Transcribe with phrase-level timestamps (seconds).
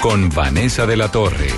[0.00, 1.48] con Vanessa de la Torre.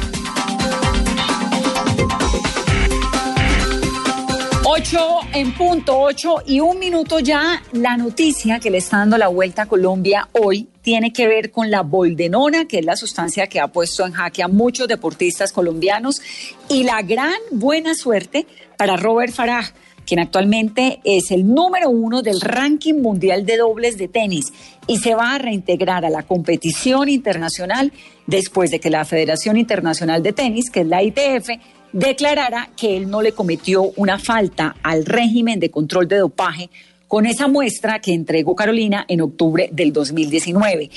[4.65, 7.63] 8 en punto, 8 y un minuto ya.
[7.73, 11.71] La noticia que le está dando la vuelta a Colombia hoy tiene que ver con
[11.71, 16.21] la boldenona, que es la sustancia que ha puesto en jaque a muchos deportistas colombianos,
[16.69, 18.47] y la gran buena suerte
[18.77, 19.73] para Robert Farah
[20.07, 24.53] quien actualmente es el número uno del ranking mundial de dobles de tenis
[24.87, 27.93] y se va a reintegrar a la competición internacional
[28.27, 31.51] después de que la Federación Internacional de Tenis, que es la ITF,
[31.93, 36.71] declarara que él no le cometió una falta al régimen de control de dopaje
[37.07, 40.91] con esa muestra que entregó Carolina en octubre del 2019.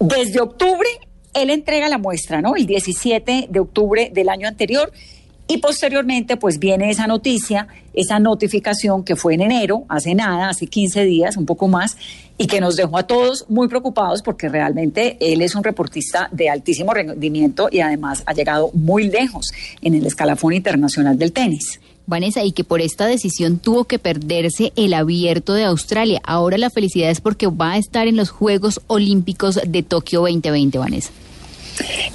[0.00, 0.88] Desde octubre,
[1.34, 2.56] él entrega la muestra, ¿no?
[2.56, 4.90] El 17 de octubre del año anterior
[5.46, 10.66] y posteriormente, pues viene esa noticia, esa notificación que fue en enero, hace nada, hace
[10.66, 11.96] 15 días, un poco más,
[12.38, 16.48] y que nos dejó a todos muy preocupados porque realmente él es un reportista de
[16.48, 21.78] altísimo rendimiento y además ha llegado muy lejos en el escalafón internacional del tenis.
[22.06, 26.20] Vanessa, y que por esta decisión tuvo que perderse el abierto de Australia.
[26.24, 30.78] Ahora la felicidad es porque va a estar en los Juegos Olímpicos de Tokio 2020,
[30.78, 31.10] Vanessa.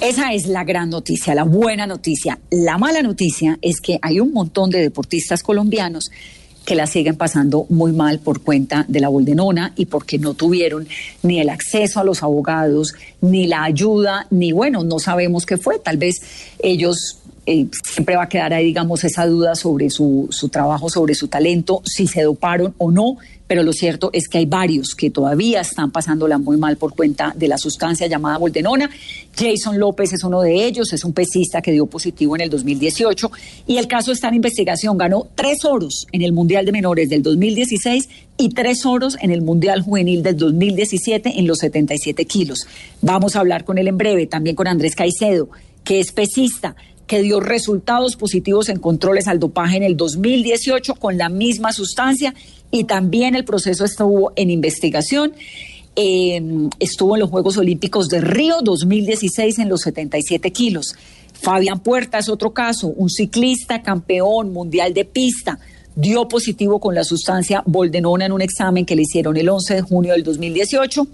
[0.00, 2.38] Esa es la gran noticia, la buena noticia.
[2.50, 6.10] La mala noticia es que hay un montón de deportistas colombianos
[6.64, 10.86] que la siguen pasando muy mal por cuenta de la boldenona y porque no tuvieron
[11.22, 15.78] ni el acceso a los abogados, ni la ayuda, ni bueno, no sabemos qué fue.
[15.78, 16.20] Tal vez
[16.62, 17.19] ellos
[17.50, 21.26] eh, siempre va a quedar ahí, digamos, esa duda sobre su, su trabajo, sobre su
[21.26, 23.16] talento, si se doparon o no,
[23.48, 27.34] pero lo cierto es que hay varios que todavía están pasándola muy mal por cuenta
[27.36, 28.88] de la sustancia llamada boldenona.
[29.36, 33.32] Jason López es uno de ellos, es un pesista que dio positivo en el 2018
[33.66, 34.96] y el caso está en investigación.
[34.96, 39.42] Ganó tres oros en el Mundial de Menores del 2016 y tres oros en el
[39.42, 42.68] Mundial Juvenil del 2017 en los 77 kilos.
[43.02, 45.48] Vamos a hablar con él en breve, también con Andrés Caicedo,
[45.82, 46.76] que es pesista
[47.10, 52.36] que dio resultados positivos en controles al dopaje en el 2018 con la misma sustancia
[52.70, 55.32] y también el proceso estuvo en investigación.
[55.96, 60.94] Em, estuvo en los Juegos Olímpicos de Río 2016 en los 77 kilos.
[61.32, 65.58] Fabián Puerta es otro caso, un ciclista campeón mundial de pista,
[65.96, 69.82] dio positivo con la sustancia boldenona en un examen que le hicieron el 11 de
[69.82, 71.08] junio del 2018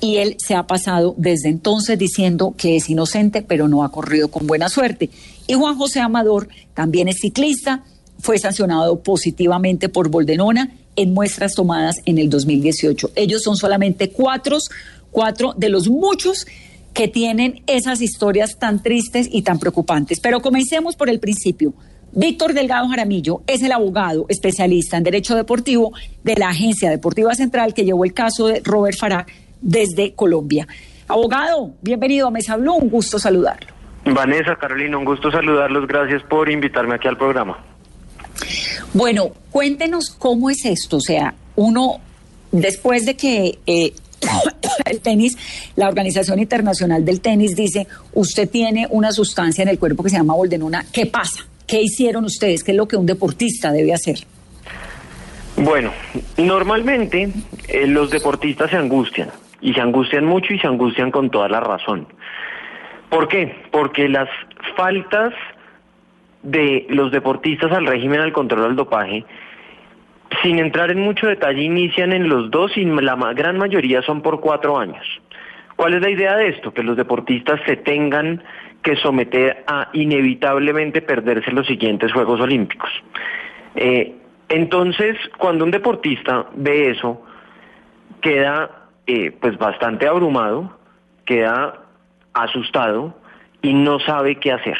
[0.00, 4.28] y él se ha pasado desde entonces diciendo que es inocente, pero no ha corrido
[4.28, 5.10] con buena suerte.
[5.46, 7.84] Y Juan José Amador también es ciclista,
[8.18, 13.12] fue sancionado positivamente por Boldenona en muestras tomadas en el 2018.
[13.14, 14.58] Ellos son solamente cuatro,
[15.10, 16.46] cuatro de los muchos
[16.92, 20.20] que tienen esas historias tan tristes y tan preocupantes.
[20.20, 21.72] Pero comencemos por el principio.
[22.12, 25.92] Víctor Delgado Jaramillo es el abogado especialista en Derecho Deportivo
[26.24, 29.26] de la Agencia Deportiva Central que llevó el caso de Robert Farah
[29.60, 30.66] desde Colombia.
[31.08, 33.66] Abogado, bienvenido a Mesa Blue, un gusto saludarlo.
[34.04, 35.86] Vanessa, Carolina, un gusto saludarlos.
[35.86, 37.58] Gracias por invitarme aquí al programa.
[38.94, 40.96] Bueno, cuéntenos cómo es esto.
[40.96, 42.00] O sea, uno,
[42.50, 43.92] después de que eh,
[44.86, 45.36] el tenis,
[45.76, 50.16] la Organización Internacional del Tenis dice, usted tiene una sustancia en el cuerpo que se
[50.16, 51.46] llama boldenona, ¿qué pasa?
[51.66, 52.64] ¿Qué hicieron ustedes?
[52.64, 54.18] ¿Qué es lo que un deportista debe hacer?
[55.56, 55.92] Bueno,
[56.36, 57.30] normalmente
[57.68, 61.60] eh, los deportistas se angustian y se angustian mucho y se angustian con toda la
[61.60, 62.06] razón.
[63.08, 63.54] ¿Por qué?
[63.70, 64.28] Porque las
[64.76, 65.34] faltas
[66.42, 69.24] de los deportistas al régimen al control del dopaje,
[70.42, 74.40] sin entrar en mucho detalle, inician en los dos y la gran mayoría son por
[74.40, 75.04] cuatro años.
[75.76, 76.72] ¿Cuál es la idea de esto?
[76.72, 78.42] Que los deportistas se tengan
[78.82, 82.90] que someter a inevitablemente perderse los siguientes Juegos Olímpicos.
[83.74, 84.14] Eh,
[84.48, 87.22] entonces, cuando un deportista ve eso,
[88.20, 88.79] queda
[89.10, 90.78] eh, pues bastante abrumado,
[91.24, 91.80] queda
[92.32, 93.14] asustado
[93.62, 94.78] y no sabe qué hacer.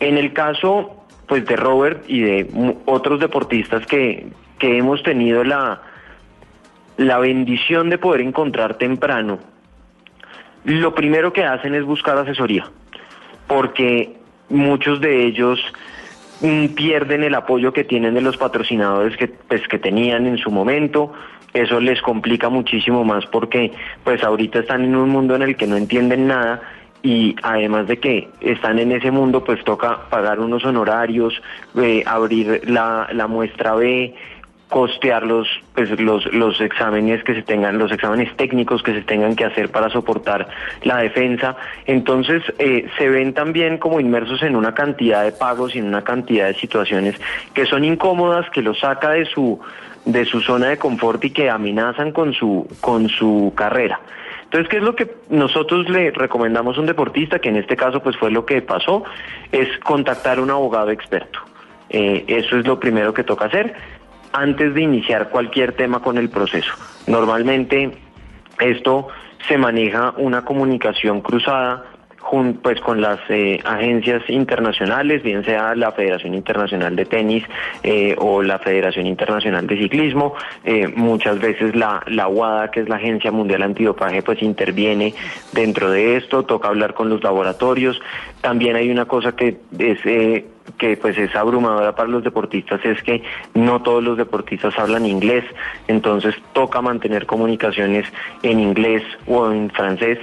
[0.00, 0.96] En el caso
[1.26, 4.26] pues de Robert y de otros deportistas que,
[4.58, 5.80] que hemos tenido la,
[6.96, 9.38] la bendición de poder encontrar temprano,
[10.64, 12.66] lo primero que hacen es buscar asesoría,
[13.46, 14.16] porque
[14.48, 15.60] muchos de ellos
[16.40, 20.50] mm, pierden el apoyo que tienen de los patrocinadores que, pues, que tenían en su
[20.50, 21.12] momento.
[21.52, 23.72] Eso les complica muchísimo más porque
[24.04, 26.62] pues ahorita están en un mundo en el que no entienden nada
[27.02, 31.42] y además de que están en ese mundo pues toca pagar unos honorarios,
[31.76, 34.14] eh, abrir la, la muestra B,
[34.70, 39.34] costear los, pues, los, los exámenes que se tengan, los exámenes técnicos que se tengan
[39.34, 40.48] que hacer para soportar
[40.84, 41.56] la defensa.
[41.86, 46.02] Entonces, eh, se ven también como inmersos en una cantidad de pagos y en una
[46.02, 47.20] cantidad de situaciones
[47.52, 49.60] que son incómodas, que los saca de su,
[50.04, 54.00] de su zona de confort y que amenazan con su, con su carrera.
[54.44, 58.02] Entonces, ¿qué es lo que nosotros le recomendamos a un deportista, que en este caso
[58.02, 59.04] pues fue lo que pasó?
[59.52, 61.38] Es contactar a un abogado experto.
[61.88, 63.74] Eh, eso es lo primero que toca hacer
[64.32, 66.72] antes de iniciar cualquier tema con el proceso.
[67.06, 67.90] Normalmente
[68.58, 69.08] esto
[69.48, 71.84] se maneja una comunicación cruzada
[72.62, 77.44] pues con las eh, agencias internacionales, bien sea la Federación Internacional de Tenis
[77.82, 80.34] eh, o la Federación Internacional de Ciclismo.
[80.64, 85.14] Eh, muchas veces la, la UADA, que es la Agencia Mundial Antidopaje, pues interviene
[85.52, 88.00] dentro de esto, toca hablar con los laboratorios.
[88.40, 90.00] También hay una cosa que es
[90.78, 93.22] que pues es abrumadora para los deportistas es que
[93.54, 95.44] no todos los deportistas hablan inglés,
[95.88, 98.06] entonces toca mantener comunicaciones
[98.42, 100.18] en inglés o en francés.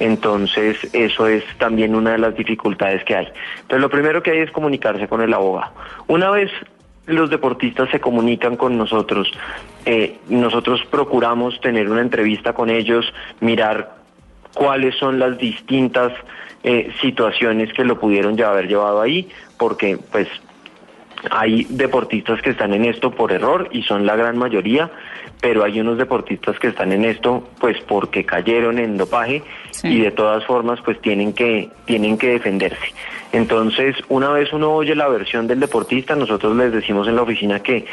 [0.00, 3.28] Entonces, eso es también una de las dificultades que hay.
[3.66, 5.72] Pero lo primero que hay es comunicarse con el abogado.
[6.06, 6.50] Una vez
[7.06, 9.32] los deportistas se comunican con nosotros,
[9.86, 13.96] eh, nosotros procuramos tener una entrevista con ellos, mirar
[14.54, 16.12] cuáles son las distintas
[16.62, 20.28] eh, situaciones que lo pudieron ya haber llevado ahí, porque pues
[21.30, 24.90] hay deportistas que están en esto por error y son la gran mayoría,
[25.40, 29.42] pero hay unos deportistas que están en esto pues porque cayeron en dopaje
[29.82, 32.94] y de todas formas pues tienen que tienen que defenderse.
[33.32, 37.60] Entonces, una vez uno oye la versión del deportista, nosotros les decimos en la oficina
[37.60, 37.84] que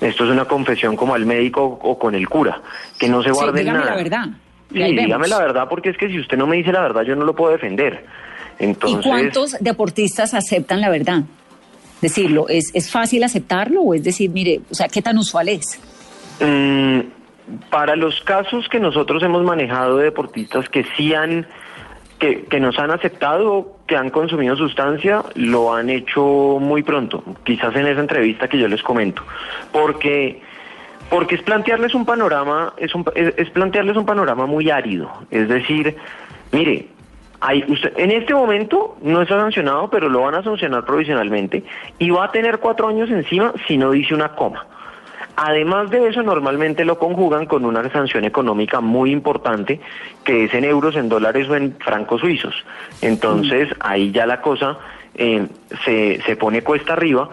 [0.00, 2.60] esto es una confesión como al médico o con el cura,
[2.98, 3.84] que no se guarden sí, nada.
[3.84, 4.24] la verdad.
[4.72, 7.14] Sí, dígame la verdad porque es que si usted no me dice la verdad yo
[7.14, 8.04] no lo puedo defender.
[8.58, 11.22] Entonces, ¿Y cuántos deportistas aceptan la verdad?
[12.00, 15.80] Decirlo, ¿es, ¿es fácil aceptarlo o es decir, mire, o sea, qué tan usual es?
[16.40, 17.00] Mm,
[17.70, 21.46] para los casos que nosotros hemos manejado de deportistas que sí han,
[22.18, 27.74] que, que nos han aceptado, que han consumido sustancia, lo han hecho muy pronto, quizás
[27.76, 29.22] en esa entrevista que yo les comento,
[29.72, 30.42] porque
[31.10, 35.48] porque es plantearles un panorama, es, un, es, es plantearles un panorama muy árido, es
[35.48, 35.96] decir,
[36.52, 36.86] mire,
[37.40, 41.64] hay, usted, en este momento no está sancionado, pero lo van a sancionar provisionalmente
[41.98, 44.66] y va a tener cuatro años encima si no dice una coma.
[45.36, 49.80] Además de eso, normalmente lo conjugan con una sanción económica muy importante,
[50.22, 52.54] que es en euros, en dólares o en francos suizos.
[53.00, 54.76] Entonces, ahí ya la cosa
[55.14, 55.46] eh,
[55.84, 57.30] se, se pone cuesta arriba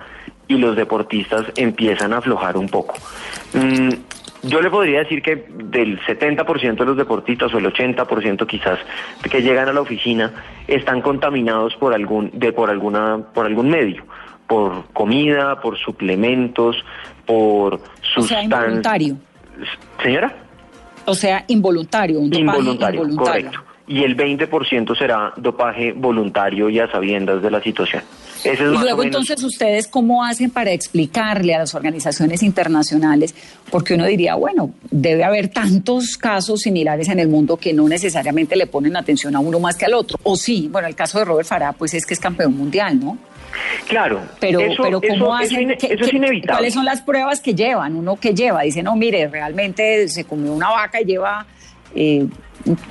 [0.48, 2.95] y los deportistas empiezan a aflojar un poco.
[3.53, 3.89] Mm,
[4.47, 8.79] yo le podría decir que del 70% de los deportistas o el 80% quizás
[9.29, 10.31] que llegan a la oficina
[10.67, 14.03] están contaminados por algún de por alguna por algún medio,
[14.47, 16.77] por comida, por suplementos,
[17.25, 17.83] por O sea,
[18.13, 18.44] sustancias.
[18.44, 19.17] involuntario.
[20.01, 20.33] Señora?
[21.05, 23.51] O sea, involuntario, un dopaje Involuntario, involuntario.
[23.51, 23.63] correcto.
[23.88, 28.03] Y el 20% será dopaje voluntario y a sabiendas de la situación.
[28.53, 33.33] Es Y luego entonces ustedes cómo hacen para explicarle a las organizaciones internacionales,
[33.71, 38.55] porque uno diría, bueno, debe haber tantos casos similares en el mundo que no necesariamente
[38.55, 40.17] le ponen atención a uno más que al otro.
[40.24, 43.17] O sí, bueno, el caso de Robert Farah, pues es que es campeón mundial, ¿no?
[43.88, 45.51] Claro, Pero, eso, pero ¿cómo eso- hacen?
[45.51, 46.57] eso ine- ¿Qué- eso es inevitable.
[46.57, 47.95] ¿Cuáles son las pruebas que llevan?
[47.95, 51.45] Uno que lleva, dice, no, mire, realmente se comió una vaca y lleva
[51.95, 52.25] eh,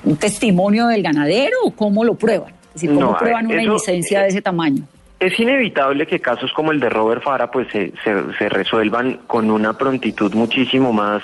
[0.04, 2.52] un, testimonio del ganadero, ¿o ¿cómo lo prueban?
[2.69, 4.83] Es decir, ¿cómo No, a ver, prueban una licencia de ese tamaño?
[5.18, 9.73] Es inevitable que casos como el de Robert Fara pues se, se, resuelvan con una
[9.73, 11.23] prontitud muchísimo más,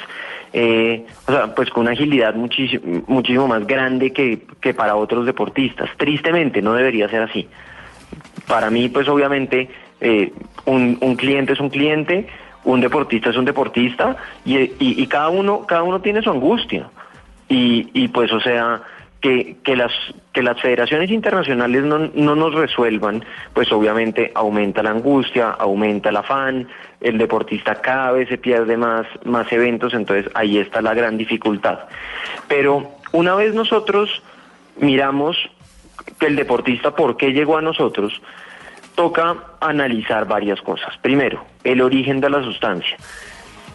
[0.54, 5.26] eh, o sea, pues con una agilidad muchísimo, muchísimo más grande que, que para otros
[5.26, 5.90] deportistas.
[5.98, 7.46] Tristemente no debería ser así.
[8.46, 9.68] Para mí pues obviamente
[10.00, 10.32] eh,
[10.64, 12.28] un, un cliente es un cliente,
[12.64, 16.88] un deportista es un deportista y, y, y cada uno cada uno tiene su angustia
[17.46, 18.80] y, y pues o sea
[19.22, 19.92] que, las
[20.32, 23.24] que las federaciones internacionales no, no nos resuelvan
[23.54, 26.68] pues obviamente aumenta la angustia aumenta el afán
[27.00, 31.78] el deportista cada vez se pierde más más eventos entonces ahí está la gran dificultad.
[32.48, 34.22] Pero una vez nosotros
[34.78, 35.36] miramos
[36.18, 38.20] que el deportista por qué llegó a nosotros
[38.96, 40.96] toca analizar varias cosas.
[41.00, 42.96] Primero el origen de la sustancia.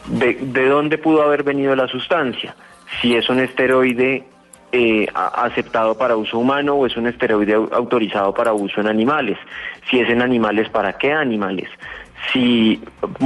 [0.07, 2.55] De, de dónde pudo haber venido la sustancia.
[3.01, 4.25] Si es un esteroide
[4.71, 9.37] eh, aceptado para uso humano o es un esteroide au- autorizado para uso en animales.
[9.89, 11.69] Si es en animales, ¿para qué animales?
[12.33, 12.81] Si,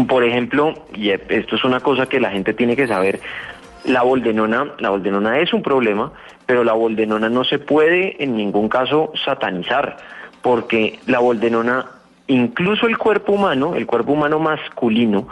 [0.08, 3.20] por ejemplo, y esto es una cosa que la gente tiene que saber,
[3.86, 6.12] la boldenona, la boldenona es un problema,
[6.46, 9.98] pero la boldenona no se puede en ningún caso satanizar,
[10.42, 11.86] porque la boldenona,
[12.28, 15.28] incluso el cuerpo humano, el cuerpo humano masculino,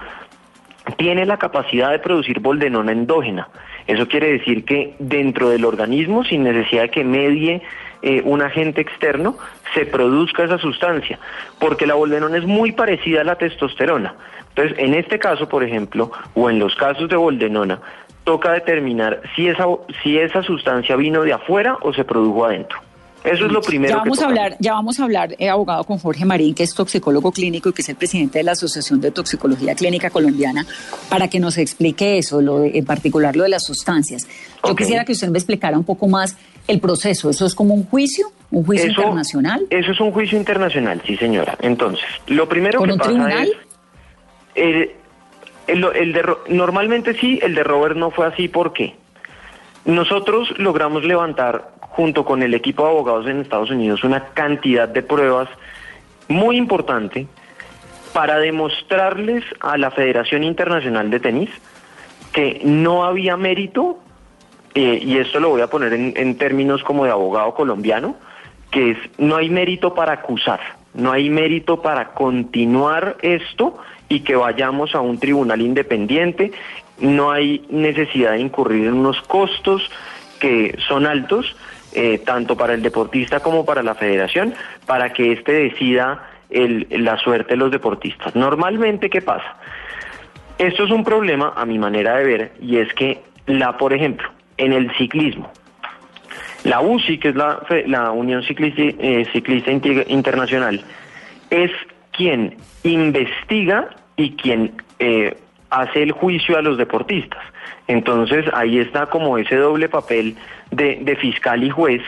[0.98, 3.50] tiene la capacidad de producir boldenona endógena.
[3.90, 7.64] Eso quiere decir que dentro del organismo, sin necesidad de que medie
[8.04, 9.36] eh, un agente externo,
[9.74, 11.18] se produzca esa sustancia,
[11.60, 14.14] porque la boldenona es muy parecida a la testosterona.
[14.50, 17.82] Entonces, en este caso, por ejemplo, o en los casos de boldenona,
[18.26, 19.66] toca determinar si esa,
[20.04, 22.80] si esa sustancia vino de afuera o se produjo adentro.
[23.24, 25.84] Eso es lo primero Ya vamos que a hablar, ya vamos a hablar, eh, abogado,
[25.84, 29.02] con Jorge Marín, que es toxicólogo clínico y que es el presidente de la Asociación
[29.02, 30.66] de Toxicología Clínica Colombiana,
[31.10, 34.26] para que nos explique eso, lo de- en particular lo de las sustancias.
[34.66, 37.30] Yo quisiera que usted me explicara un poco más el proceso.
[37.30, 38.28] ¿Eso es como un juicio?
[38.52, 39.66] ¿Un juicio internacional?
[39.70, 41.58] Eso es un juicio internacional, sí señora.
[41.62, 43.48] Entonces, lo primero ¿Con que un pasa tribunal?
[43.48, 43.54] es...
[44.56, 44.92] el-
[45.68, 48.48] el- el de normalmente sí, el de Robert no fue así.
[48.48, 48.96] ¿Por qué?
[49.86, 55.04] Nosotros logramos levantar, junto con el equipo de abogados en Estados Unidos, una cantidad de
[55.04, 55.50] pruebas
[56.30, 57.28] muy importante
[58.14, 61.50] para demostrarles a la Federación Internacional de Tenis
[62.32, 64.00] que no había mérito,
[64.76, 68.16] eh, y esto lo voy a poner en, en términos como de abogado colombiano,
[68.72, 70.62] que es no hay mérito para acusar,
[70.94, 73.78] no hay mérito para continuar esto
[74.08, 76.54] y que vayamos a un tribunal independiente,
[77.02, 79.92] no hay necesidad de incurrir en unos costos
[80.40, 81.58] que son altos,
[81.94, 84.54] eh, tanto para el deportista como para la federación,
[84.86, 88.36] para que éste decida el- la suerte de los deportistas.
[88.36, 89.56] Normalmente, ¿qué pasa?
[90.58, 94.30] Esto es un problema a mi manera de ver y es que la, por ejemplo,
[94.58, 95.52] en el ciclismo,
[96.66, 100.84] la UCI, que es la, la Unión Ciclista, eh, Ciclista Internacional,
[101.50, 101.72] es
[102.12, 105.38] quien investiga y quien eh,
[105.70, 107.42] hace el juicio a los deportistas.
[107.90, 110.38] Entonces ahí está como ese doble papel
[110.70, 112.04] de, de fiscal y juez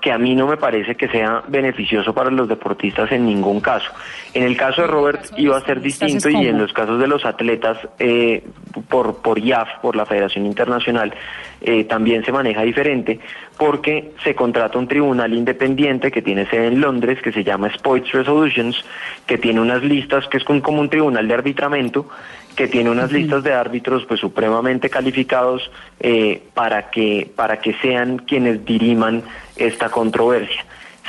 [0.00, 3.90] que a mí no me parece que sea beneficioso para los deportistas en ningún caso.
[4.38, 7.24] En el caso de Robert iba a ser distinto y en los casos de los
[7.24, 8.44] atletas eh,
[8.88, 11.12] por, por IAF, por la Federación Internacional,
[11.60, 13.18] eh, también se maneja diferente
[13.56, 18.12] porque se contrata un tribunal independiente que tiene sede en Londres, que se llama Sports
[18.12, 18.84] Resolutions,
[19.26, 22.08] que tiene unas listas, que es como un tribunal de arbitramento,
[22.54, 25.68] que tiene unas listas de árbitros pues supremamente calificados
[25.98, 29.24] eh, para que para que sean quienes diriman
[29.56, 30.64] esta controversia.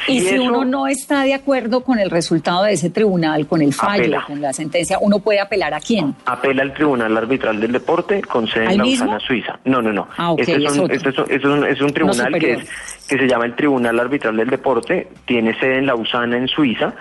[0.08, 3.74] Y si uno no está de acuerdo con el resultado de ese tribunal, con el
[3.74, 4.24] fallo, Apela.
[4.26, 6.16] con la sentencia, ¿uno puede apelar a quién?
[6.26, 8.78] apela al Tribunal Arbitral del Deporte con sede ¿Al en?
[8.80, 9.60] Lausana, Suiza.
[9.66, 10.08] No, no, no.
[10.18, 12.60] Ah, ok, este, es un, este es un- es un- es un tribunal que,
[13.08, 16.94] se llama el Tribunal Arbitral del Deporte, tiene sede en Lausana, en Suiza.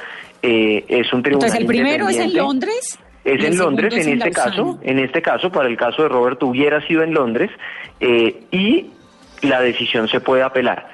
[0.43, 2.35] Eh, es un tribunal Entonces, el primero es en.
[2.35, 2.99] Londres.
[3.25, 4.51] Es en Londres, en es este Lausana.
[4.51, 7.51] caso, en este caso, para el caso de Robert hubiera sido en Londres
[8.01, 8.91] eh, y
[9.43, 10.89] la decisión se puede apelar.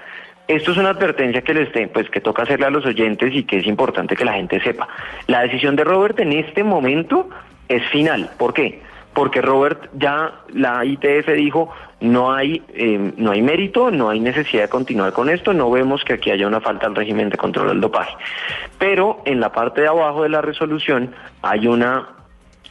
[0.46, 3.44] Esto es una advertencia que les de- pues que toca hacerle a los oyentes y
[3.44, 4.88] que es importante que la gente sepa.
[5.26, 7.28] La decisión de Robert en este momento
[7.68, 8.30] es final.
[8.38, 8.82] ¿Por qué?
[9.14, 11.70] Porque Robert ya la ITF dijo
[12.00, 16.04] no hay eh, no hay mérito, no hay necesidad de continuar con esto, no vemos
[16.04, 18.14] que aquí haya una falta al régimen de control del dopaje.
[18.78, 22.08] Pero en la parte de abajo de la resolución hay una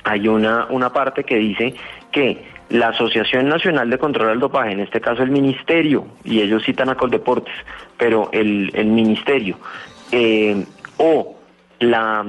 [0.04, 1.74] hay una, una parte que dice
[2.12, 6.64] que la Asociación Nacional de Control del Dopaje, en este caso el Ministerio, y ellos
[6.64, 7.54] citan a Coldeportes,
[7.98, 9.58] pero el, el Ministerio,
[10.12, 10.66] eh,
[10.98, 11.36] o
[11.80, 12.26] la,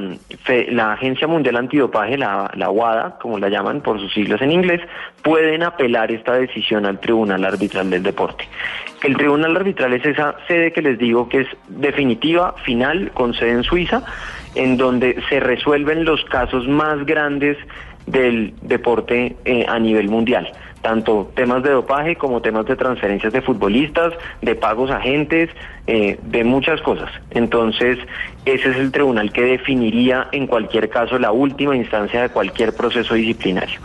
[0.69, 4.81] la Agencia Mundial Antidopaje, la, la WADA, como la llaman por sus siglas en inglés,
[5.23, 8.49] pueden apelar esta decisión al Tribunal Arbitral del Deporte.
[9.03, 13.53] El Tribunal Arbitral es esa sede que les digo que es definitiva, final, con sede
[13.53, 14.03] en Suiza,
[14.55, 17.57] en donde se resuelven los casos más grandes
[18.07, 23.41] del deporte eh, a nivel mundial, tanto temas de dopaje como temas de transferencias de
[23.41, 25.51] futbolistas, de pagos a agentes,
[25.87, 27.11] eh, de muchas cosas.
[27.31, 27.99] Entonces,
[28.45, 33.15] ese es el tribunal que definiría en cualquier caso la última instancia de cualquier proceso
[33.15, 33.81] disciplinario.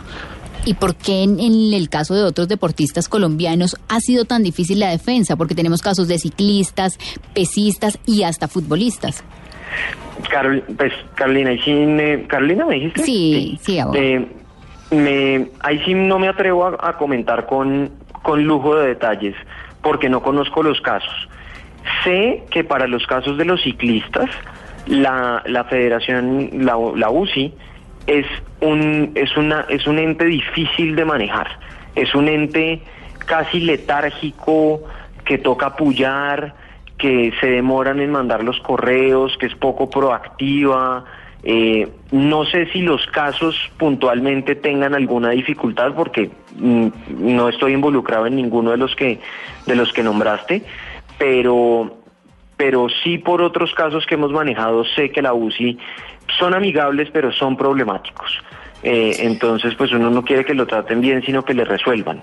[0.66, 4.78] ¿Y por qué en, en el caso de otros deportistas colombianos ha sido tan difícil
[4.78, 5.36] la defensa?
[5.36, 6.98] Porque tenemos casos de ciclistas,
[7.32, 9.24] pesistas y hasta futbolistas.
[10.30, 13.02] Carol, pues, Carolina, ¿y sí me- Carolina me dijiste?
[13.02, 14.04] Sí, sí, abogado.
[14.04, 14.26] Eh,
[14.90, 17.90] me, ahí sí no me atrevo a, a comentar con,
[18.22, 19.34] con lujo de detalles
[19.82, 21.28] porque no conozco los casos.
[22.04, 24.28] Sé que para los casos de los ciclistas,
[24.86, 27.54] la, la federación, la, la UCI,
[28.06, 28.26] es
[28.60, 31.46] un, es, una, es un ente difícil de manejar.
[31.94, 32.82] Es un ente
[33.26, 34.82] casi letárgico
[35.24, 36.54] que toca apoyar,
[37.00, 41.04] que se demoran en mandar los correos, que es poco proactiva.
[41.42, 48.26] Eh, no sé si los casos puntualmente tengan alguna dificultad porque mm, no estoy involucrado
[48.26, 49.18] en ninguno de los que
[49.66, 50.62] de los que nombraste,
[51.18, 51.96] pero
[52.58, 55.78] pero sí por otros casos que hemos manejado sé que la UCI
[56.38, 58.38] son amigables pero son problemáticos.
[58.82, 62.22] Eh, entonces pues uno no quiere que lo traten bien sino que le resuelvan.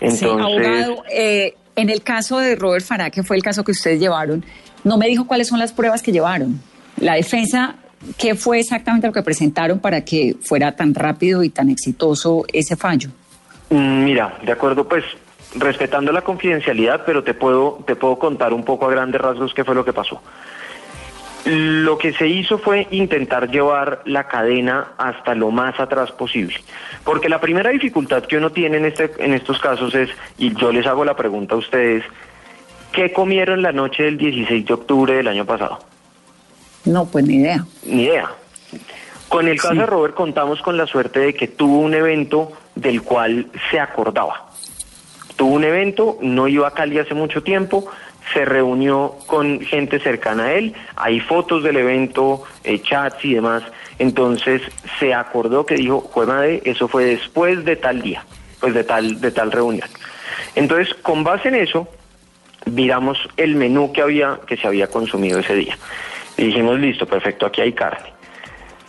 [0.00, 3.72] Entonces, Sí, abogado, eh, en el caso de Robert Farah, que fue el caso que
[3.72, 4.44] ustedes llevaron,
[4.82, 6.60] no me dijo cuáles son las pruebas que llevaron.
[6.98, 7.76] La defensa,
[8.16, 12.76] ¿qué fue exactamente lo que presentaron para que fuera tan rápido y tan exitoso ese
[12.76, 13.10] fallo?
[13.70, 15.04] Mm, Mira, de acuerdo, pues
[15.54, 19.64] respetando la confidencialidad, pero te puedo, te puedo contar un poco a grandes rasgos qué
[19.64, 20.20] fue lo que pasó.
[21.46, 26.56] Lo que se hizo fue intentar llevar la cadena hasta lo más atrás posible,
[27.04, 30.72] porque la primera dificultad que uno tiene en, este, en estos casos es, y yo
[30.72, 32.02] les hago la pregunta a ustedes,
[32.90, 35.78] ¿qué comieron la noche del 16 de octubre del año pasado?
[36.84, 37.64] No, pues ni idea.
[37.84, 38.28] Ni idea.
[39.28, 39.78] Con el caso Sí.
[39.78, 44.46] de Robert contamos con la suerte de que tuvo un evento del cual se acordaba.
[45.36, 47.86] Tuvo un evento, no iba a Cali hace mucho tiempo,
[48.32, 53.62] se reunió con gente cercana a él, hay fotos del evento, eh, chats y demás,
[53.98, 54.62] entonces
[54.98, 58.24] se acordó que dijo, fue madre, eso fue después de tal día,
[58.60, 59.88] pues de tal, de tal reunión.
[60.54, 61.88] Entonces, con base en eso,
[62.66, 65.76] miramos el menú que había, que se había consumido ese día.
[66.36, 68.12] Y dijimos, listo, perfecto, aquí hay carne.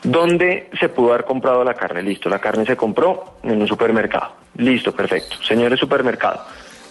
[0.03, 2.01] ¿Dónde se pudo haber comprado la carne?
[2.01, 4.33] Listo, la carne se compró en un supermercado.
[4.57, 5.35] Listo, perfecto.
[5.43, 6.45] Señores supermercado,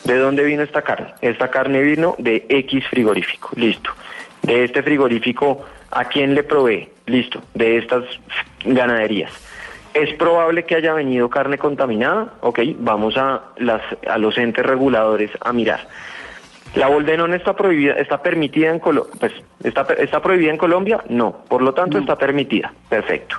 [0.06, 1.12] ¿de dónde vino esta carne?
[1.20, 3.50] Esta carne vino de X frigorífico.
[3.56, 3.90] Listo.
[4.42, 6.88] De este frigorífico, ¿a quién le provee?
[7.06, 7.42] Listo.
[7.54, 8.04] De estas
[8.64, 9.32] ganaderías.
[9.94, 12.34] ¿Es probable que haya venido carne contaminada?
[12.40, 15.88] Ok, vamos a, las, a los entes reguladores a mirar.
[16.74, 19.14] ¿La boldenona está prohibida, está permitida en Colombia?
[19.18, 19.32] Pues,
[19.64, 21.02] ¿está, ¿está prohibida en Colombia?
[21.08, 22.72] No, por lo tanto está permitida.
[22.90, 23.36] Perfecto.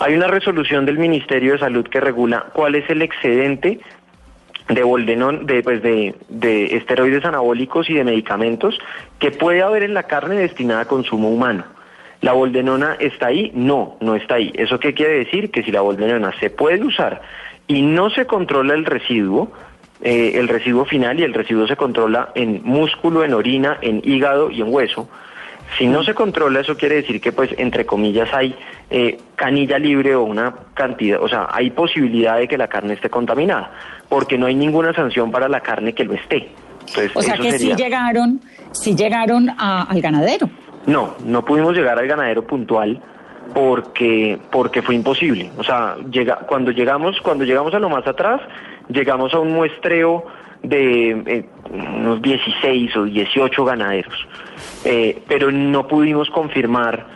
[0.00, 3.78] Hay una resolución del Ministerio de Salud que regula cuál es el excedente
[4.68, 8.78] de boldenón, de, pues de, de esteroides anabólicos y de medicamentos
[9.18, 11.64] que puede haber en la carne destinada a consumo humano.
[12.20, 13.52] ¿La boldenona está ahí?
[13.54, 14.50] No, no está ahí.
[14.54, 15.50] ¿Eso qué quiere decir?
[15.50, 17.20] Que si la boldenona se puede usar
[17.66, 19.52] y no se controla el residuo,
[20.00, 24.50] eh, el residuo final y el residuo se controla en músculo, en orina, en hígado
[24.50, 25.08] y en hueso.
[25.78, 28.54] Si no se controla, eso quiere decir que, pues, entre comillas, hay
[28.90, 33.10] eh, canilla libre o una cantidad, o sea, hay posibilidad de que la carne esté
[33.10, 33.70] contaminada,
[34.08, 36.48] porque no hay ninguna sanción para la carne que lo esté.
[36.80, 38.40] Entonces, O sea que sería- sí llegaron,
[38.72, 40.48] sí llegaron a- al ganadero.
[40.86, 43.00] no, no pudimos llegar al ganadero puntual
[43.54, 45.50] porque porque fue imposible.
[45.58, 48.40] O sea, llega, cuando llegamos cuando llegamos a lo más atrás,
[48.88, 50.26] llegamos a un muestreo
[50.64, 54.26] de eh, unos 16 o 18 ganaderos,
[54.84, 57.06] Eh, pero no pudimos confirmar,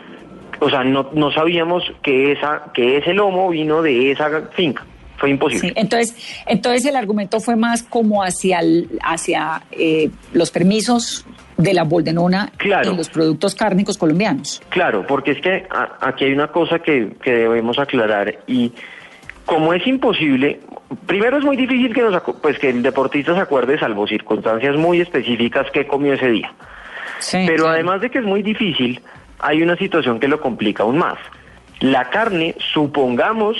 [0.60, 4.84] o sea, no, no sabíamos que esa que ese lomo vino de esa finca.
[5.18, 5.68] Fue imposible.
[5.70, 11.74] Sí, entonces, entonces el argumento fue más como hacia, el- hacia eh, los permisos de
[11.74, 12.92] la boldenona Claro.
[12.92, 14.62] en los productos cárnicos colombianos.
[14.68, 18.72] Claro, porque es que a- aquí hay una cosa que, que debemos aclarar y
[19.48, 20.60] como es imposible,
[21.06, 25.00] primero es muy difícil que nos pues que el deportista se acuerde, salvo circunstancias muy
[25.00, 26.52] específicas, qué comió ese día.
[27.18, 29.00] Sí, Pero además de que es muy difícil,
[29.38, 31.16] hay una situación que lo complica aún más.
[31.80, 33.56] La carne, supongamos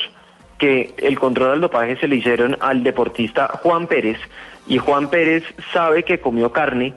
[0.59, 4.19] que el control del dopaje se le hicieron al deportista Juan Pérez
[4.67, 6.93] y Juan Pérez sabe que comió carne,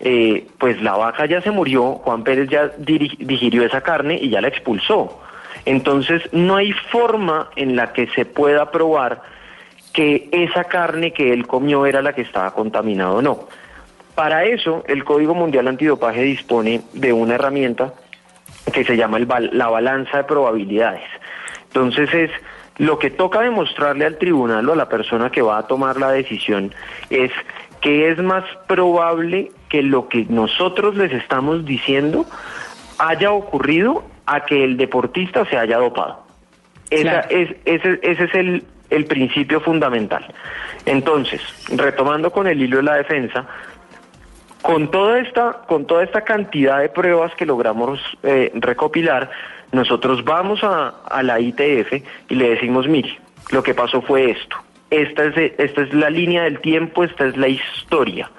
[0.00, 4.40] eh, pues la vaca ya se murió, Juan Pérez ya digirió esa carne y ya
[4.40, 5.20] la expulsó.
[5.64, 9.22] Entonces no hay forma en la que se pueda probar
[9.92, 13.48] que esa carne que él comió era la que estaba contaminada o no.
[14.14, 17.94] Para eso, el Código Mundial Antidopaje dispone de una herramienta
[18.72, 21.02] que se llama la balanza de probabilidades.
[21.66, 22.30] Entonces es
[22.78, 26.10] lo que toca demostrarle al tribunal o a la persona que va a tomar la
[26.10, 26.74] decisión
[27.10, 27.30] es
[27.80, 32.26] que es más probable que lo que nosotros les estamos diciendo
[32.98, 36.22] haya ocurrido a que el deportista se haya dopado.
[36.90, 37.28] Esa Claro.
[37.30, 40.26] es, ese, ese es el, el principio fundamental.
[40.86, 41.40] Entonces,
[41.74, 43.46] retomando con el hilo de la defensa,
[44.62, 49.30] con toda esta, con toda esta cantidad de pruebas que logramos eh, recopilar,
[49.72, 51.92] nosotros vamos a, a la ITF
[52.28, 53.18] y le decimos, mire,
[53.50, 54.56] lo que pasó fue esto.
[54.90, 58.30] Esta es, esta es la línea del tiempo, esta es la historia.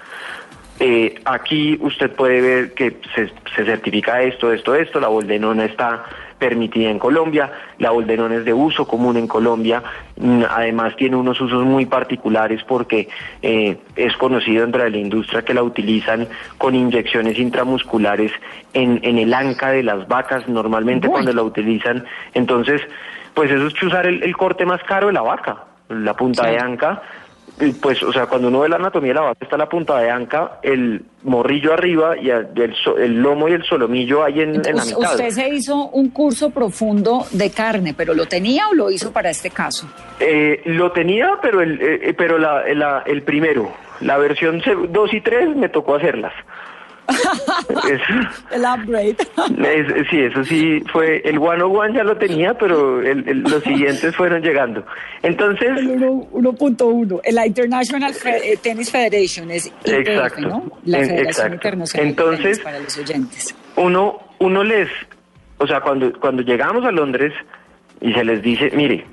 [0.80, 6.04] Eh, aquí usted puede ver que se, se certifica esto, esto, esto, la boldenona está
[6.38, 9.82] permitida en Colombia, la boldenona es de uso común en Colombia,
[10.18, 13.08] mm, además tiene unos usos muy particulares porque
[13.42, 18.34] eh, es conocido entre la industria que la utilizan con inyecciones intramusculares
[18.74, 22.82] en, en el anca de las vacas, normalmente cuando la utilizan, entonces,
[23.34, 26.60] pues eso es chuzar el, el corte más caro de la vaca, la punta de
[26.60, 27.02] anca,
[27.82, 30.10] pues, o sea, cuando uno ve la anatomía de la vaca, está la punta de
[30.10, 32.48] anca, el morrillo arriba y el,
[32.98, 35.12] el lomo y el solomillo ahí en, en la mitad.
[35.14, 39.30] Usted se hizo un curso profundo de carne, pero ¿lo tenía o lo hizo para
[39.30, 39.88] este caso?
[40.20, 45.22] Eh, lo tenía, pero el, eh, pero la, la- el primero, la versión 2 y
[45.22, 46.34] 3 me tocó hacerlas.
[47.08, 48.02] Es-
[48.52, 49.16] El upgrade.
[49.18, 53.42] es- sí, eso sí fue, el one on one ya lo tenía, pero el- el-
[53.44, 54.86] los siguientes fueron llegando.
[55.22, 60.42] Entonces, El uno- 1.1, la International Fe- eh, Tennis Federation es ITF, Exacto.
[60.42, 60.72] ¿no?
[60.86, 61.54] La En- Federación exacto.
[61.56, 63.56] Internacional de Entonces- Tenis para los oyentes.
[63.76, 64.90] uno, uno les,
[65.58, 67.34] o sea, cuando, cuando llegamos a Londres
[68.02, 69.06] y se les dice, mire,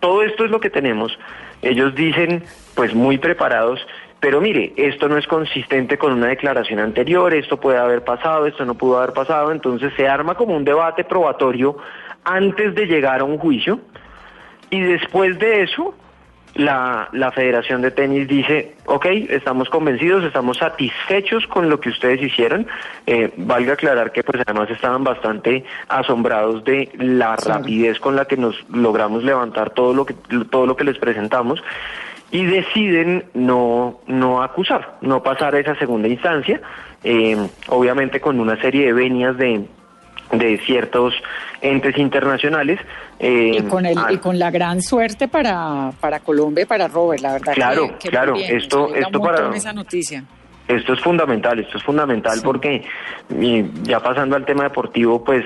[0.00, 1.16] todo esto es lo que tenemos,
[1.62, 2.42] ellos dicen,
[2.74, 3.80] pues muy preparados,
[4.24, 8.64] pero mire, esto no es consistente con una declaración anterior, esto puede haber pasado, esto
[8.64, 11.76] no pudo haber pasado, entonces se arma como un debate probatorio
[12.24, 13.80] antes de llegar a un juicio.
[14.70, 15.94] Y después de eso
[16.54, 22.22] la, la Federación de Tenis dice, ok, estamos convencidos, estamos satisfechos con lo que ustedes
[22.22, 22.66] hicieron.
[23.06, 28.38] Eh, valga aclarar que pues además estaban bastante asombrados de la rapidez con la que
[28.38, 30.14] nos logramos levantar todo lo que,
[30.50, 31.62] todo lo que les presentamos
[32.34, 36.60] y deciden no, no acusar, no pasar a esa segunda instancia,
[37.04, 37.36] eh,
[37.68, 39.64] obviamente con una serie de venias de,
[40.32, 41.14] de ciertos
[41.60, 42.80] entes internacionales.
[43.20, 47.22] eh, Y con, el, y con la gran suerte para, para Colombia y para Robert,
[47.22, 47.52] la verdad.
[47.54, 50.24] Claro, que- que claro, bien, esto- esto para- esa noticia.
[50.66, 52.82] Esto es fundamental, esto es fundamental porque
[53.38, 55.44] y ya pasando al tema deportivo, pues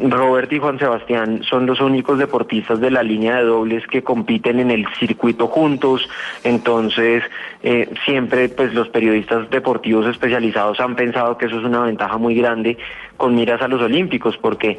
[0.00, 4.60] Robert y Juan Sebastián son los únicos deportistas de la línea de dobles que compiten
[4.60, 6.08] en el circuito juntos,
[6.44, 7.22] entonces
[7.62, 12.34] eh, siempre pues los periodistas deportivos especializados han pensado que eso es una ventaja muy
[12.34, 12.76] grande
[13.16, 14.78] con miras a los olímpicos porque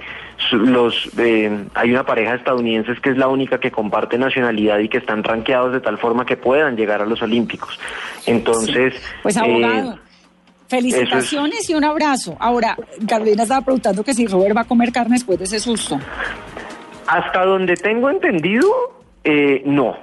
[0.51, 4.89] los eh, hay una pareja de estadounidenses que es la única que comparte nacionalidad y
[4.89, 7.79] que están rankeados de tal forma que puedan llegar a los olímpicos.
[8.25, 9.95] Entonces, Pues eh,
[10.67, 12.35] felicitaciones y un abrazo.
[12.39, 12.75] Ahora,
[13.07, 15.99] Carolina estaba preguntando que si Robert va a comer carne después de ese susto.
[17.07, 18.67] Hasta donde tengo entendido,
[19.23, 19.97] eh, no.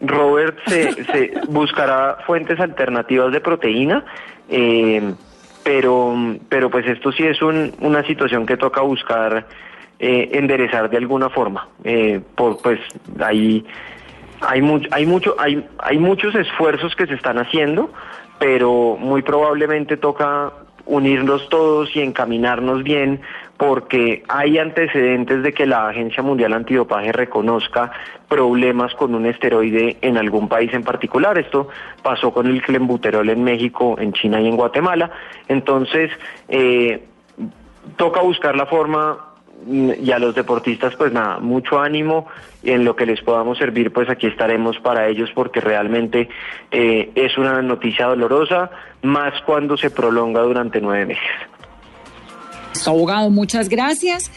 [0.00, 4.04] Robert se, se buscará fuentes alternativas de proteína,
[4.48, 5.14] eh,
[5.62, 6.14] pero,
[6.48, 9.46] pero pues esto sí es un- una situación que toca buscar
[10.00, 11.68] eh, enderezar de alguna forma.
[11.84, 12.80] Eh, por, pues
[13.20, 13.64] hay
[14.40, 17.90] hay mucho, hay mucho, hay, hay muchos esfuerzos que se están haciendo,
[18.44, 20.52] pero muy probablemente toca
[20.84, 23.22] unirlos todos y encaminarnos bien
[23.56, 27.90] porque hay antecedentes de que la Agencia Mundial Antidopaje reconozca
[28.28, 31.38] problemas con un esteroide en algún país en particular.
[31.38, 31.68] Esto
[32.02, 35.10] pasó con el clenbuterol en México, en China y en Guatemala.
[35.48, 36.10] Entonces,
[36.48, 37.02] eh,
[37.96, 39.23] toca buscar la forma
[39.66, 42.26] y a los deportistas pues nada, mucho ánimo
[42.62, 46.28] y en lo que les podamos servir pues aquí estaremos para ellos porque realmente
[46.70, 48.70] eh, es una noticia dolorosa,
[49.02, 51.24] más cuando se prolonga durante nueve meses.
[52.86, 54.30] Abogado, muchas gracias.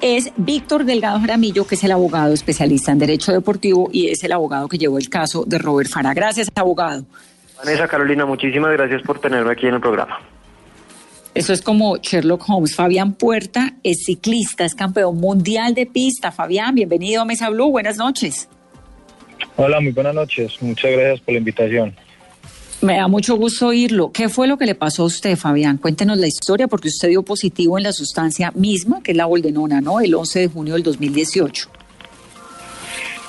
[0.00, 4.32] Es Víctor Delgado Jaramillo, que es el abogado especialista en Derecho Deportivo y es el
[4.32, 6.12] abogado que llevó el caso de Robert Fara.
[6.12, 7.04] Gracias, abogado.
[7.56, 10.18] Vanessa Carolina, muchísimas gracias por tenerme aquí en el programa.
[11.34, 12.74] Eso es como Sherlock Holmes.
[12.74, 16.30] Fabián Puerta es ciclista, es campeón mundial de pista.
[16.30, 17.70] Fabián, bienvenido a Mesa Blue.
[17.70, 18.48] Buenas noches.
[19.56, 20.60] Hola, muy buenas noches.
[20.60, 21.94] Muchas gracias por la invitación.
[22.82, 24.12] Me da mucho gusto oírlo.
[24.12, 25.78] ¿Qué fue lo que le pasó a usted, Fabián?
[25.78, 29.80] Cuéntenos la historia, porque usted dio positivo en la sustancia misma, que es la boldenona,
[29.80, 30.00] ¿no?
[30.00, 31.70] El 11 de junio del 2018.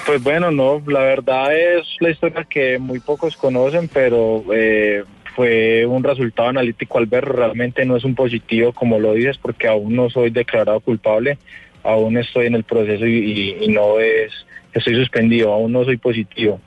[0.05, 5.03] Pues bueno, no, la verdad es la historia que muy pocos conocen, pero eh,
[5.35, 9.67] fue un resultado analítico al ver, realmente no es un positivo como lo dices, porque
[9.67, 11.37] aún no soy declarado culpable,
[11.83, 14.31] aún estoy en el proceso y, y- y no es,
[14.73, 16.59] estoy suspendido, aún no soy positivo.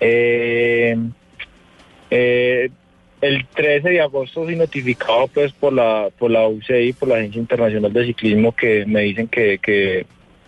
[0.00, 0.96] Eh,
[2.10, 2.70] eh,
[3.20, 7.38] el 13 de agosto soy notificado pues por la por la UCI, por la Agencia
[7.40, 10.04] Internacional de Ciclismo, que me dicen que, que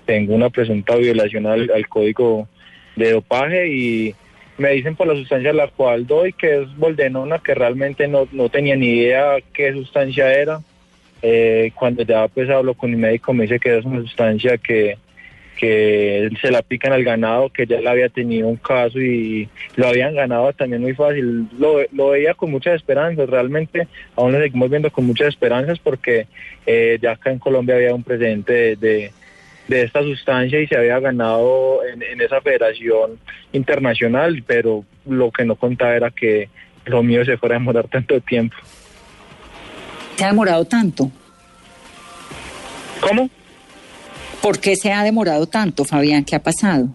[0.07, 2.49] tengo una presunta violación al, al código
[2.97, 4.15] de dopaje y
[4.59, 8.49] me dicen por la sustancia la cual doy, que es boldenona, que realmente no, no
[8.49, 10.61] tenía ni idea qué sustancia era.
[11.23, 14.99] Eh, cuando ya pues hablo con mi médico me dice que es una sustancia que,
[15.57, 19.89] que se la aplican al ganado, que ya le había tenido un caso y lo
[19.89, 21.49] habían ganado también muy fácil.
[21.59, 26.27] Lo, lo veía con muchas esperanzas, realmente aún lo seguimos viendo con muchas esperanzas porque
[26.67, 29.13] eh, ya acá en Colombia había un precedente de, de,
[29.69, 33.19] de esta sustancia y se había ganado en, en esa federación
[33.53, 36.49] internacional, pero lo que no contaba era que
[36.85, 38.57] lo mío se fuera a demorar tanto tiempo.
[40.17, 41.11] ¿Se ha demorado tanto?
[43.01, 43.29] ¿Cómo?
[44.43, 46.25] ¿Por qué se ha demorado tanto, Fabián?
[46.25, 46.89] ¿Qué ha pasado?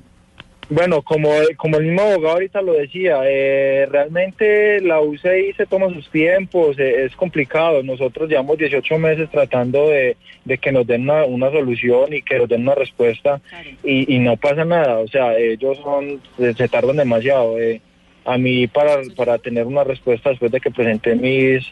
[0.72, 5.90] Bueno, como, como el mismo abogado ahorita lo decía, eh, realmente la UCI se toma
[5.92, 7.82] sus tiempos, eh, es complicado.
[7.82, 12.38] Nosotros llevamos 18 meses tratando de, de que nos den una, una solución y que
[12.38, 13.42] nos den una respuesta
[13.84, 15.00] y, y no pasa nada.
[15.00, 17.60] O sea, ellos son se, se tardan demasiado.
[17.60, 17.82] eh.
[18.26, 21.66] A mí para, para tener una respuesta después de que presenté mis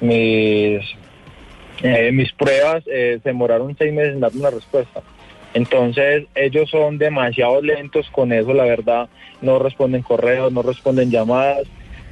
[0.00, 0.80] mis
[1.82, 5.02] eh, mis pruebas eh, se demoraron seis meses en darme una respuesta.
[5.58, 9.08] Entonces ellos son demasiado lentos con eso, la verdad,
[9.42, 11.66] no responden correos, no responden llamadas.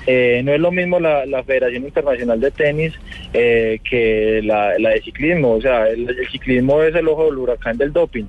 [0.08, 2.92] Eh, no es lo mismo la, Federación Internacional de Tenis
[3.32, 7.92] eh, que la, de ciclismo, o sea, el, ciclismo es el ojo del huracán del
[7.92, 8.24] doping.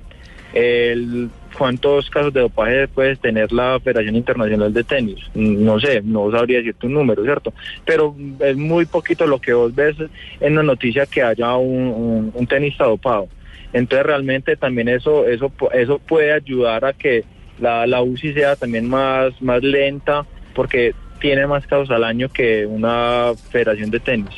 [1.56, 5.18] ¿Cuántos casos de dopaje puede tener la Federación Internacional de Tenis?
[5.34, 7.52] No sé, no sabría decirte un número, ¿cierto?
[7.84, 9.96] Pero es muy poquito lo que vos ves
[10.40, 13.28] en la noticia que haya un tenista dopado.
[13.72, 17.24] Entonces realmente también eso, eso, eso puede ayudar a que
[17.60, 22.66] la, la UCI sea también más, más lenta porque tiene más casos al año que
[22.66, 24.34] una federación de tenis.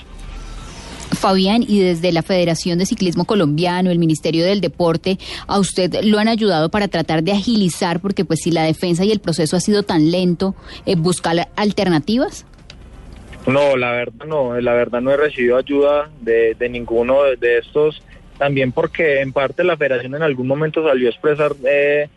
[1.12, 6.18] Fabián, y desde la Federación de Ciclismo Colombiano, el Ministerio del Deporte, ¿a usted lo
[6.18, 8.00] han ayudado para tratar de agilizar?
[8.00, 10.54] Porque pues si la defensa y el proceso ha sido tan lento,
[10.86, 12.46] eh, ¿buscar alternativas?
[13.46, 17.58] No, la verdad no, la verdad no he recibido ayuda de, de ninguno de, de
[17.58, 18.02] estos,
[18.40, 22.09] también porque en parte la federación en algún momento salió a expresar eh,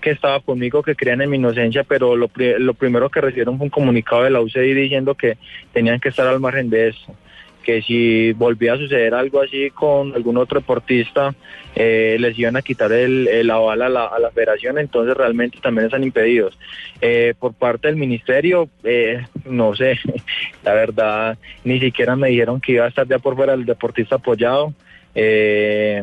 [0.00, 3.66] que estaba conmigo, que creían en mi inocencia, pero lo, lo primero que recibieron fue
[3.66, 5.36] un comunicado de la UCI diciendo que
[5.74, 7.14] tenían que estar al margen de eso,
[7.62, 11.34] que si volvía a suceder algo así con algún otro deportista,
[11.74, 15.58] eh, les iban a quitar el, el aval a la, a la federación, entonces realmente
[15.60, 16.58] también están impedidos.
[17.02, 19.98] Eh, por parte del ministerio, eh, no sé,
[20.64, 24.14] la verdad, ni siquiera me dijeron que iba a estar ya por fuera el deportista
[24.14, 24.72] apoyado.
[25.16, 26.02] Eh,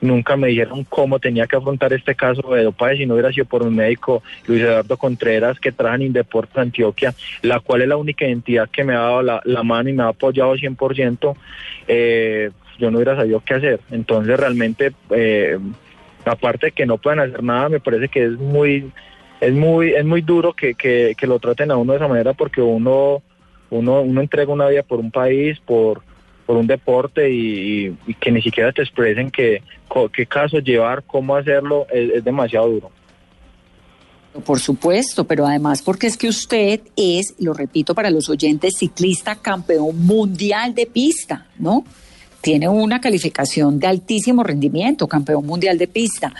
[0.00, 3.44] nunca me dijeron cómo tenía que afrontar este caso de dopaje si no hubiera sido
[3.46, 7.96] por un médico, Luis Eduardo Contreras, que trabaja en Indeportes Antioquia, la cual es la
[7.96, 11.36] única entidad que me ha dado la, mano y me ha apoyado 100%,
[11.88, 13.80] eh, yo no hubiera sabido qué hacer.
[13.90, 15.58] Entonces realmente, eh,
[16.24, 18.90] aparte de que no pueden hacer nada, me parece que es muy,
[19.40, 22.32] es muy, es muy duro que, que, que lo traten a uno de esa manera
[22.32, 23.22] porque uno,
[23.70, 26.02] uno, uno entrega una vida por un país, por
[26.46, 29.62] por un deporte y, que ni siquiera te expresen que,
[30.12, 32.90] qué caso llevar, cómo hacerlo, es, es demasiado duro.
[34.44, 39.36] Por supuesto, pero además porque es que usted es, lo repito para los oyentes, ciclista
[39.36, 41.84] campeón mundial de pista, ¿no?
[42.42, 46.32] Tiene una calificación de altísimo rendimiento, campeón mundial de pista.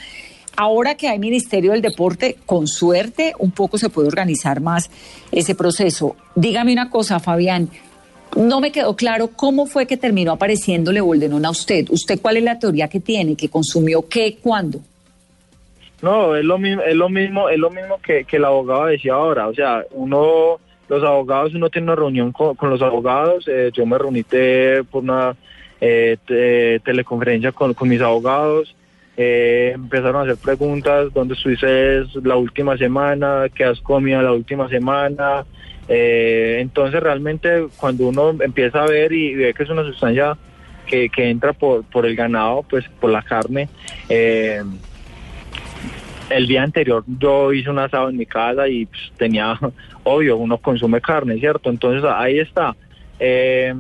[0.56, 4.90] Ahora que hay Ministerio del Deporte, con suerte un poco se puede organizar más
[5.32, 6.16] ese proceso.
[6.34, 7.70] Dígame una cosa, Fabián,
[8.34, 11.86] no me quedó claro cómo fue que terminó apareciéndole Boldenón a usted.
[11.90, 13.36] ¿Usted cuál es la teoría que tiene?
[13.36, 14.80] ¿Que consumió qué, cuándo?
[16.02, 19.14] No, es lo mismo, es lo mismo, es lo mismo que, que el abogado decía
[19.14, 19.48] ahora.
[19.48, 20.58] O sea, uno,
[20.88, 23.44] los abogados, uno tiene una reunión con, los abogados.
[23.48, 24.22] eh, yo me reuní
[24.90, 25.34] por una
[25.80, 28.74] eh, te- teleconferencia con, con mis abogados.
[29.16, 33.46] eh, empezaron a hacer preguntas, ¿dónde estuviste la última semana?
[33.54, 35.46] ¿Qué has comido la última semana?
[35.88, 40.36] Eh, entonces realmente cuando uno empieza a ver y ve que es una sustancia
[40.86, 43.68] que, que entra por, por el ganado, pues por la carne,
[44.08, 44.62] eh,
[46.30, 49.58] el día anterior yo hice un asado en mi casa y pues, tenía,
[50.04, 51.70] obvio, uno consume carne, ¿cierto?
[51.70, 52.74] Entonces ahí está.
[53.18, 53.74] Eh,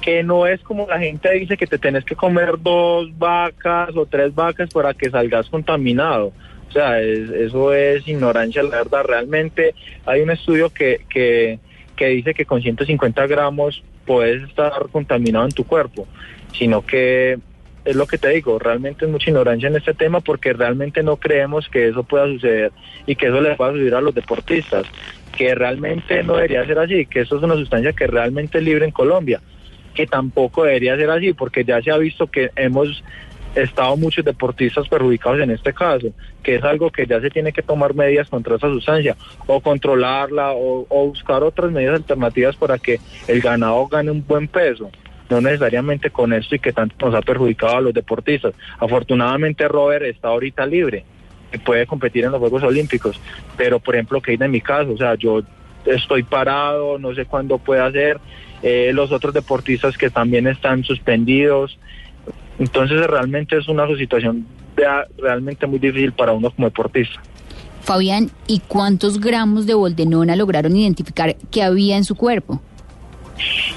[0.00, 4.04] que no es como la gente dice que te tenés que comer dos vacas o
[4.04, 6.32] tres vacas para que salgas contaminado.
[6.72, 9.04] O sea, es- eso es ignorancia, la verdad.
[9.06, 9.74] Realmente
[10.06, 11.58] hay un estudio que, que,
[11.96, 16.08] que dice que con 150 gramos puedes estar contaminado en tu cuerpo,
[16.58, 17.38] sino que
[17.84, 21.16] es lo que te digo, realmente es mucha ignorancia en este tema porque realmente no
[21.16, 22.72] creemos que eso pueda suceder
[23.06, 24.86] y que eso le pueda suceder a los deportistas,
[25.36, 28.84] que realmente no debería ser así, que eso es una sustancia que realmente es libre
[28.86, 29.40] en Colombia,
[29.94, 33.02] que tampoco debería ser así porque ya se ha visto que hemos
[33.54, 36.08] estado muchos deportistas perjudicados en este caso,
[36.42, 40.52] que es algo que ya se tiene que tomar medidas contra esa sustancia, o controlarla,
[40.52, 44.90] o, buscar otras medidas alternativas para que el ganado gane un buen peso,
[45.28, 48.54] no necesariamente con esto y que tanto nos ha perjudicado a los deportistas.
[48.78, 51.04] Afortunadamente Robert está ahorita libre
[51.52, 53.20] y puede competir en los Juegos Olímpicos,
[53.56, 55.42] pero por ejemplo, que en mi caso, o sea, yo
[55.84, 58.18] estoy parado, no sé cuándo puede hacer,
[58.62, 61.78] eh, los otros deportistas que también están suspendidos,
[62.62, 64.46] entonces realmente es una situación
[64.76, 67.20] rea- realmente muy difícil para uno como deportista.
[67.82, 72.60] Fabián, ¿y cuántos gramos de boldenona lograron identificar que había en su cuerpo?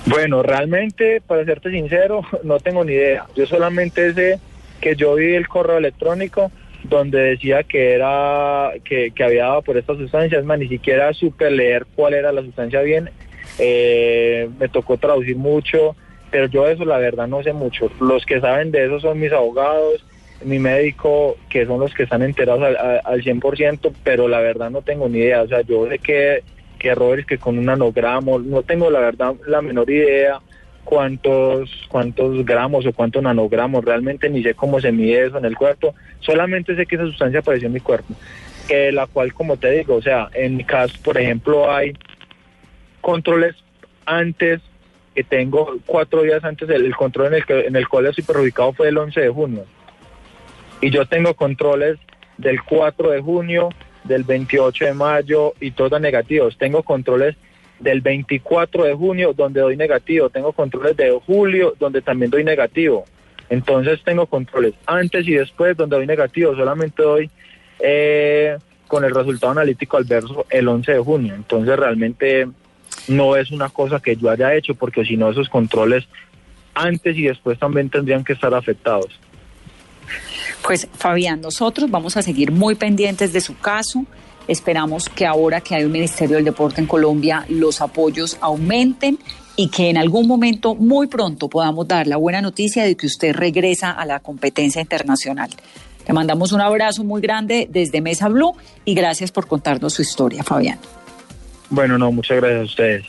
[0.05, 3.25] Bueno, realmente, para serte sincero, no tengo ni idea.
[3.35, 4.39] Yo solamente sé
[4.79, 6.51] que yo vi el correo electrónico
[6.83, 11.49] donde decía que era que, que había dado por estas sustancias, más ni siquiera supe
[11.49, 13.09] leer cuál era la sustancia bien.
[13.57, 15.95] Eh, me tocó traducir mucho,
[16.35, 17.89] pero yo de eso la verdad no sé mucho.
[18.01, 20.03] Los que saben de eso son mis abogados,
[20.43, 24.69] mi médico, que son los que están enterados al, al- al 100%, pero la verdad
[24.69, 25.43] no tengo ni idea.
[25.43, 26.43] O sea, yo sé que,
[26.77, 30.41] que errores que con un nanogramo, no tengo la verdad la menor idea
[30.83, 35.55] cuántos cuántos gramos o cuántos nanogramos, realmente ni sé cómo se mide eso en el
[35.55, 38.13] cuerpo, solamente sé que esa sustancia apareció en mi cuerpo,
[38.67, 41.93] que la cual, como te digo, o sea, en mi caso, por ejemplo, hay
[42.99, 43.55] controles
[44.05, 44.59] antes
[45.15, 48.73] que tengo cuatro días antes el, control en el que en el cual estoy perjudicado
[48.73, 49.65] fue el 11 de junio.
[50.81, 51.97] Y yo tengo controles
[52.37, 53.69] del 4 de junio
[54.03, 56.57] del 28 de mayo y todos negativos.
[56.57, 57.35] Tengo controles
[57.79, 60.29] del 24 de junio donde doy negativo.
[60.29, 63.05] Tengo controles de julio donde también doy negativo.
[63.49, 66.55] Entonces tengo controles antes y después donde doy negativo.
[66.55, 67.29] Solamente doy
[67.79, 71.35] eh, con el resultado analítico adverso el 11 de junio.
[71.35, 72.47] Entonces realmente
[73.07, 76.05] no es una cosa que yo haya hecho porque si no esos controles
[76.73, 79.07] antes y después también tendrían que estar afectados.
[80.63, 84.05] Pues Fabián, nosotros vamos a seguir muy pendientes de su caso.
[84.47, 89.17] Esperamos que ahora que hay un Ministerio del Deporte en Colombia, los apoyos aumenten
[89.55, 93.33] y que en algún momento, muy pronto, podamos dar la buena noticia de que usted
[93.33, 95.49] regresa a la competencia internacional.
[96.07, 100.43] Le mandamos un abrazo muy grande desde Mesa Blue y gracias por contarnos su historia,
[100.43, 100.77] Fabián.
[101.69, 103.05] Bueno, no, muchas gracias a ustedes.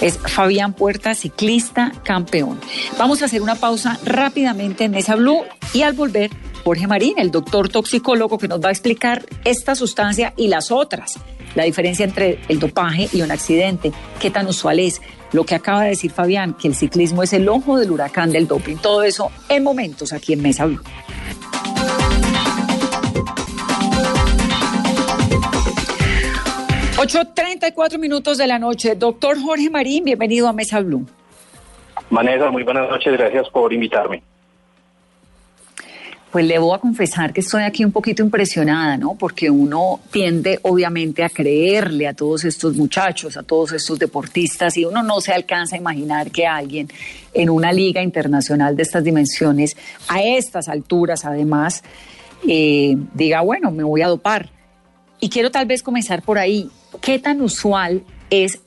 [0.00, 2.60] Es Fabián Puerta, ciclista campeón.
[2.98, 6.30] Vamos a hacer una pausa rápidamente en Mesa Blue y al volver,
[6.64, 11.18] Jorge Marín, el doctor toxicólogo que nos va a explicar esta sustancia y las otras.
[11.54, 15.00] La diferencia entre el dopaje y un accidente, qué tan usual es.
[15.32, 18.46] Lo que acaba de decir Fabián, que el ciclismo es el ojo del huracán del
[18.46, 18.76] doping.
[18.76, 20.82] Todo eso en momentos aquí en Mesa Blue.
[27.04, 28.94] 8.34 minutos de la noche.
[28.94, 31.04] Doctor Jorge Marín, bienvenido a Mesa Blue.
[32.08, 34.22] Vanessa, muy buenas noches, gracias por invitarme.
[36.32, 39.16] Pues le voy a confesar que estoy aquí un poquito impresionada, ¿no?
[39.16, 44.86] Porque uno tiende obviamente a creerle a todos estos muchachos, a todos estos deportistas, y
[44.86, 46.88] uno no se alcanza a imaginar que alguien
[47.34, 49.76] en una liga internacional de estas dimensiones,
[50.08, 51.84] a estas alturas además,
[52.48, 54.53] eh, diga, bueno, me voy a dopar.
[55.20, 56.68] Y quiero tal vez comenzar por ahí.
[57.00, 58.62] ¿Qué tan usual es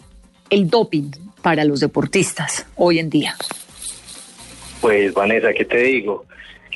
[0.50, 3.36] el doping para los deportistas hoy en día?
[4.82, 6.26] Pues Vanessa, ¿qué te digo?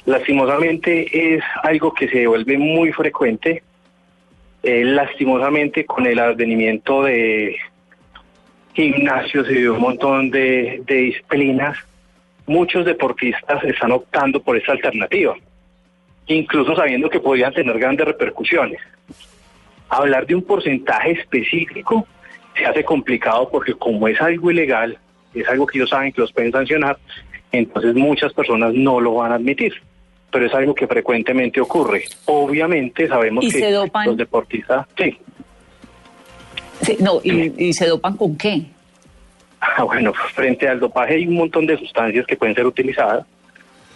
[0.05, 3.63] Lastimosamente es algo que se vuelve muy frecuente.
[4.63, 7.57] Eh, lastimosamente con el advenimiento de
[8.73, 11.77] gimnasios y de un montón de, disciplinas,
[12.47, 15.35] muchos deportistas están optando por esta alternativa,
[16.27, 18.79] incluso sabiendo que podrían tener grandes repercusiones.
[19.91, 22.07] Hablar de un porcentaje específico
[22.55, 24.97] se hace complicado porque como es algo ilegal,
[25.33, 26.97] es algo que ellos saben que los pueden sancionar,
[27.51, 29.73] entonces muchas personas no lo van a admitir.
[30.31, 32.05] Pero es algo que frecuentemente ocurre.
[32.23, 34.07] Obviamente sabemos ¿Y que se dopan?
[34.07, 35.17] los deportistas, sí,
[36.81, 38.63] Sí, no, y, ¿y se dopan con qué?
[39.59, 43.25] Ah, bueno, frente al dopaje hay un montón de sustancias que pueden ser utilizadas.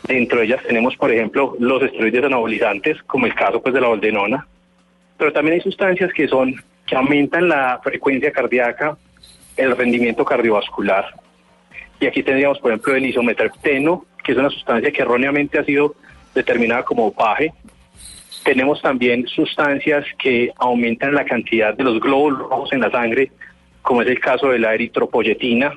[0.08, 3.88] Dentro de ellas tenemos, por ejemplo, los esteroides anabolizantes, como el caso pues de la
[3.88, 4.45] boldenona,
[5.17, 8.97] pero también hay sustancias que son que aumentan la frecuencia cardíaca,
[9.58, 11.06] el rendimiento cardiovascular.
[11.99, 15.95] Y aquí tendríamos, por ejemplo, el isometrepteno, que es una sustancia que erróneamente ha sido
[16.34, 17.54] determinada como dopaje.
[18.43, 23.32] Tenemos también sustancias que aumentan la cantidad de los glóbulos rojos en la sangre,
[23.82, 25.73] como es el caso de la eritropoyetina.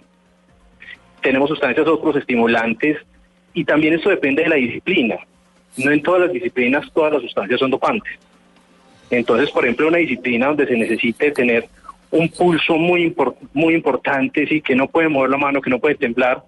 [1.23, 2.99] Tenemos sustancias otros estimulantes
[3.55, 5.17] y también esto depende de la disciplina.
[5.79, 8.19] No en todas las disciplinas todas las sustancias son dopantes.
[9.11, 11.67] Entonces, por ejemplo, una disciplina donde se necesite tener
[12.11, 15.79] un pulso muy, impor- muy importante, sí, que no puede mover la mano, que no
[15.79, 16.43] puede temblar,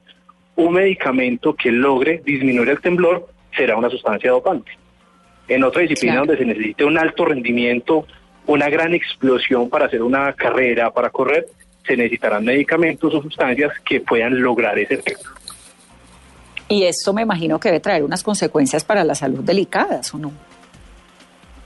[0.56, 4.72] un medicamento que logre disminuir el temblor será una sustancia dopante.
[5.48, 6.26] En otra disciplina Claro.
[6.26, 8.06] donde se necesite un alto rendimiento,
[8.46, 11.46] una gran explosión para hacer una carrera, para correr,
[11.86, 15.28] se necesitarán medicamentos o sustancias que puedan lograr ese efecto.
[16.68, 20.32] Y esto me imagino que debe traer unas consecuencias para la salud delicadas, ¿o no?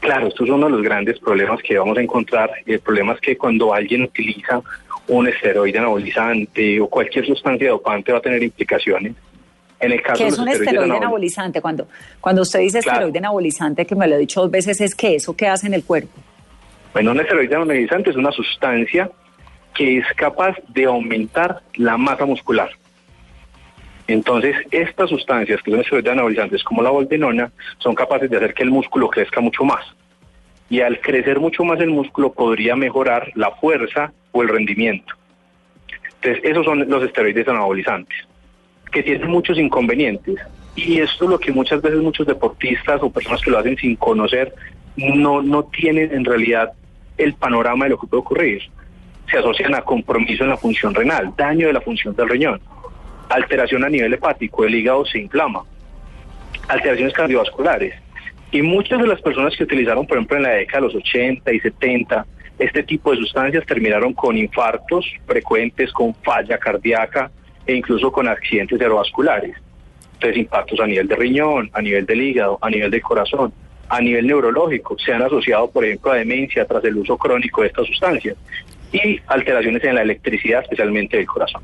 [0.05, 2.51] Claro, esto es uno de los grandes problemas que vamos a encontrar.
[2.67, 4.61] El problema es que cuando alguien utiliza
[5.09, 9.15] un esteroide anabolizante o cualquier sustancia dopante va a tener implicaciones.
[9.81, 11.63] En el caso ¿Qué es un esteroide anabolizante?
[11.63, 11.89] Cuando,
[12.21, 12.99] cuando usted dice Claro.
[12.99, 15.73] esteroide anabolizante, que me lo ha dicho dos veces, es que eso que hace en
[15.73, 16.21] el cuerpo.
[16.93, 19.11] Bueno, un esteroide anabolizante es una sustancia
[19.75, 22.69] que es capaz de aumentar la masa muscular.
[24.07, 28.63] Entonces, estas sustancias que son esteroides anabolizantes como la boldenona son capaces de hacer que
[28.63, 29.85] el músculo crezca mucho más.
[30.69, 35.15] Y al crecer mucho más el músculo podría mejorar la fuerza o el rendimiento.
[36.17, 38.17] Entonces, esos son los esteroides anabolizantes,
[38.93, 40.37] que tienen muchos inconvenientes.
[40.77, 43.97] Y esto es lo que muchas veces muchos deportistas o personas que lo hacen sin
[43.97, 44.55] conocer
[44.97, 46.73] no, no tienen en realidad
[47.17, 48.63] el panorama de lo que puede ocurrir.
[49.31, 52.61] Se asocian a compromiso en la función renal, daño de la función del riñón,
[53.29, 55.63] alteración a nivel hepático, el hígado se inflama,
[56.69, 57.95] alteraciones cardiovasculares.
[58.51, 61.53] Y muchas de las personas que utilizaron, por ejemplo, en la década de los 80
[61.53, 62.27] y 70,
[62.59, 67.31] este tipo de sustancias terminaron con infartos frecuentes, con falla cardíaca
[67.67, 69.57] e incluso con accidentes cerebrovasculares.
[70.15, 73.53] Entonces, impactos a nivel de riñón, a nivel del hígado, a nivel del corazón,
[73.89, 74.97] a nivel neurológico.
[74.99, 78.37] Se han asociado, por ejemplo, a demencia tras el uso crónico de estas sustancias
[78.93, 81.63] y alteraciones en la electricidad, especialmente del corazón.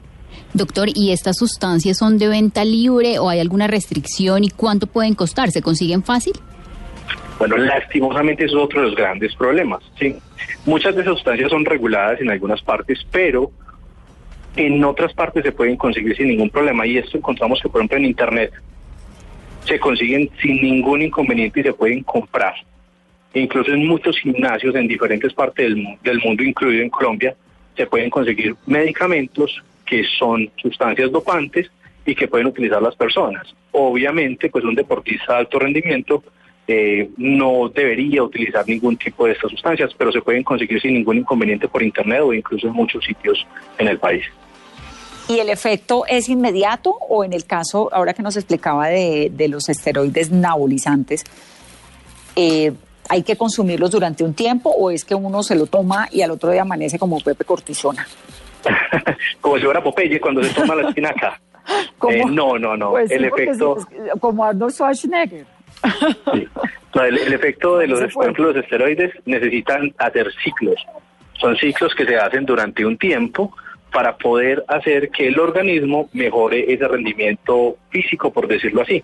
[0.53, 5.15] Doctor, ¿y estas sustancias son de venta libre o hay alguna restricción y cuánto pueden
[5.15, 5.51] costar?
[5.51, 6.33] ¿Se consiguen fácil?
[7.39, 9.83] Bueno, lastimosamente eso es otro de los grandes problemas.
[9.99, 10.17] ¿sí?
[10.67, 13.51] Muchas de esas sustancias son reguladas en algunas partes, pero
[14.57, 16.85] en otras partes se pueden conseguir sin ningún problema.
[16.87, 18.53] Y esto encontramos que, por ejemplo, en Internet
[19.65, 22.55] se consiguen sin ningún inconveniente y se pueden comprar.
[23.33, 27.37] E incluso en muchos gimnasios en diferentes partes del, mu- del mundo, incluido en Colombia,
[27.77, 31.69] se pueden conseguir medicamentos que son sustancias dopantes
[32.07, 33.45] y que pueden utilizar las personas.
[33.73, 36.23] Obviamente, pues un deportista de alto rendimiento
[36.69, 41.19] eh, no debería utilizar ningún tipo de estas sustancias, pero se pueden conseguir sin ningún
[41.19, 43.45] inconveniente por internet o incluso en muchos sitios
[43.79, 44.25] en el país.
[45.29, 49.49] ¿Y el efecto es inmediato o en el caso, ahora que nos explicaba de, de
[49.49, 51.25] los esteroides nabolizantes,
[52.37, 52.73] eh,
[53.09, 56.31] hay que consumirlos durante un tiempo o es que uno se lo toma y al
[56.31, 58.07] otro día amanece como Pepe Cortisona?
[59.41, 61.41] Como si fuera Popeye cuando se toma la espinaca.
[62.09, 62.91] Eh, no, no, no.
[62.93, 63.77] Pues el efecto...
[63.79, 65.45] es como Arnold Schwarzenegger.
[66.33, 66.49] Sí.
[66.95, 70.85] No, el, el efecto de los, por ejemplo, los esteroides necesitan hacer ciclos.
[71.35, 73.55] Son ciclos que se hacen durante un tiempo
[73.93, 79.03] para poder hacer que el organismo mejore ese rendimiento físico, por decirlo así.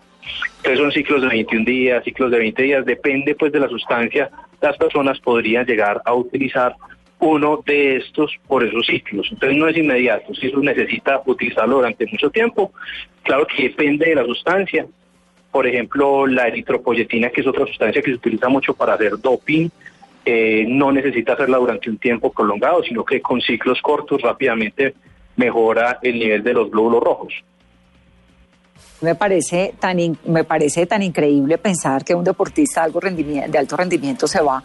[0.59, 4.31] Entonces son ciclos de 21 días, ciclos de 20 días, depende pues de la sustancia.
[4.61, 6.75] Las personas podrían llegar a utilizar
[7.19, 9.29] uno de estos por esos ciclos.
[9.31, 12.73] Entonces no es inmediato, si eso necesita utilizarlo durante mucho tiempo.
[13.23, 14.87] Claro que depende de la sustancia.
[15.51, 19.69] Por ejemplo, la eritropoyetina, que es otra sustancia que se utiliza mucho para hacer doping,
[20.25, 24.95] eh, no necesita hacerla durante un tiempo prolongado, sino que con ciclos cortos rápidamente
[25.37, 27.33] mejora el nivel de los glóbulos rojos.
[29.03, 33.51] Me parece tan in- me parece tan increíble pensar que un deportista de, algo rendimiento,
[33.53, 34.63] de alto rendimiento se va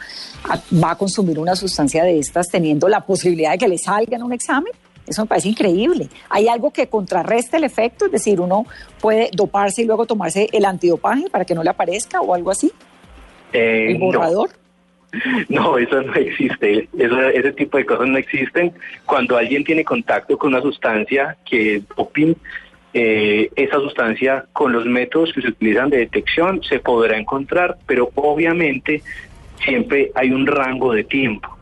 [0.49, 4.15] a, va a consumir una sustancia de estas teniendo la posibilidad de que le salga
[4.15, 4.71] en un examen.
[5.05, 6.07] Eso me parece increíble.
[6.29, 8.05] ¿Hay algo que contrarreste el efecto?
[8.05, 8.65] Es decir, uno
[9.01, 12.71] puede doparse y luego tomarse el antidopaje para que no le aparezca o algo así.
[13.51, 14.05] Eh, El no.
[14.05, 14.49] borrador.
[15.49, 16.87] No, eso no existe.
[16.97, 18.71] Eso- ese tipo de cosas no existen.
[19.05, 22.33] Cuando alguien tiene contacto con una sustancia que es doping,
[22.93, 28.11] eh, esa sustancia con los métodos que se utilizan de detección se podrá encontrar, pero
[28.15, 29.01] obviamente
[29.63, 31.57] siempre hay un rango de tiempo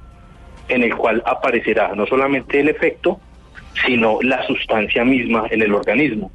[0.70, 3.20] en el cual aparecerá no solamente el efecto,
[3.86, 6.32] sino la sustancia misma en el organismo.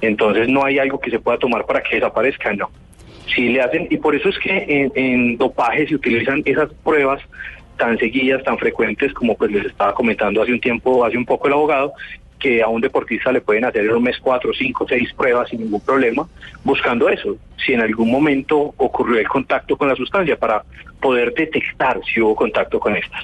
[0.00, 2.70] Entonces no hay algo que se pueda tomar para que desaparezca, no.
[3.34, 7.22] Sí le hacen, y por eso es que en, en dopaje se utilizan esas pruebas
[7.76, 11.46] tan seguidas, tan frecuentes, como pues les estaba comentando hace un tiempo, hace un poco
[11.46, 11.92] el abogado,
[12.42, 15.60] que a un deportista le pueden hacer en un mes cuatro, cinco, seis pruebas sin
[15.60, 16.26] ningún problema,
[16.64, 20.64] buscando eso, si en algún momento ocurrió el contacto con la sustancia, para
[21.00, 23.22] poder detectar si hubo contacto con estas.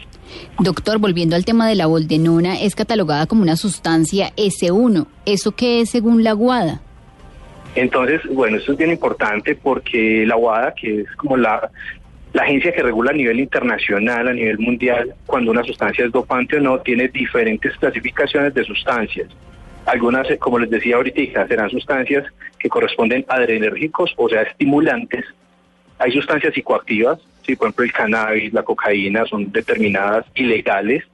[0.61, 5.07] Doctor, volviendo al tema de la boldenona, es catalogada como una sustancia S1.
[5.27, 6.81] ¿Eso qué es según la WADA?
[7.75, 11.71] Entonces, bueno, esto es bien importante porque la WADA, que es como la,
[12.33, 16.57] la agencia que regula a nivel internacional, a nivel mundial, cuando una sustancia es dopante
[16.57, 19.29] o no, tiene diferentes clasificaciones de sustancias.
[19.87, 22.27] Algunas, eh, como les decía ahorita, serán sustancias
[22.59, 25.25] que corresponden a adrenérgicos, o sea, estimulantes.
[25.99, 31.05] Hay sustancias psicoactivas, sí, por ejemplo el cannabis, la cocaína, son determinadas ilegales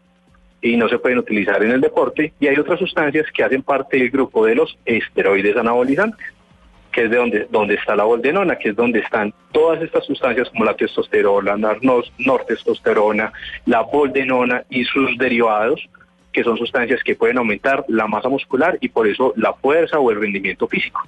[0.60, 2.32] y no se pueden utilizar en el deporte.
[2.40, 6.33] Y hay otras sustancias que hacen parte del grupo de los esteroides anabolizantes
[6.94, 10.48] que es de donde, donde está la boldenona, que es donde están todas estas sustancias
[10.50, 13.32] como la testosterona, la nor- nortestosterona,
[13.66, 15.80] la boldenona y sus derivados,
[16.32, 20.10] que son sustancias que pueden aumentar la masa muscular y por eso la fuerza o
[20.10, 21.00] el rendimiento físico.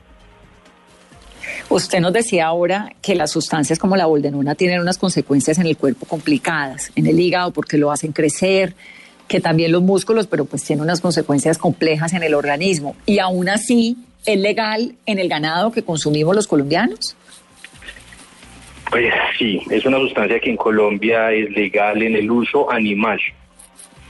[1.68, 5.76] Usted nos decía ahora que las sustancias como la boldenona tienen unas consecuencias en el
[5.76, 8.74] cuerpo complicadas, en el hígado porque lo hacen crecer,
[9.28, 12.94] que también los músculos, pero pues tiene unas consecuencias complejas en el organismo.
[13.06, 13.96] Y aún así,
[14.26, 17.16] ¿es legal en el ganado que consumimos los colombianos?
[18.90, 23.20] Pues sí, es una sustancia que en Colombia es legal en el uso animal.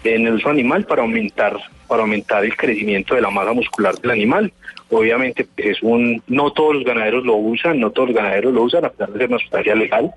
[0.04, 1.56] En el uso animal para aumentar,
[1.86, 4.52] para aumentar el crecimiento de la masa muscular del animal.
[4.90, 8.84] Obviamente es un, no todos los ganaderos lo usan, no todos los ganaderos lo usan,
[8.84, 10.12] a pesar de ser una sustancia legal,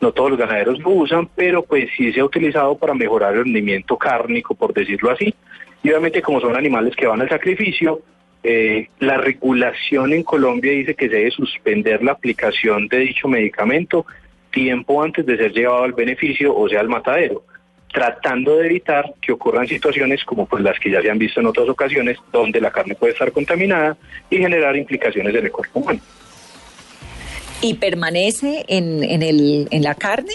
[0.00, 3.44] no todos los ganaderos lo usan, pero pues sí se ha utilizado para mejorar el
[3.44, 5.34] rendimiento cárnico, por decirlo así.
[5.82, 8.02] Y obviamente como son animales que van al sacrificio,
[8.42, 14.06] eh, la regulación en Colombia dice que se debe suspender la aplicación de dicho medicamento
[14.50, 17.44] tiempo antes de ser llevado al beneficio, o sea, al matadero,
[17.92, 21.46] tratando de evitar que ocurran situaciones como pues las que ya se han visto en
[21.46, 23.96] otras ocasiones, donde la carne puede estar contaminada
[24.28, 26.00] y generar implicaciones en el cuerpo humano.
[27.62, 30.32] ¿Y permanece en, en, el, en la carne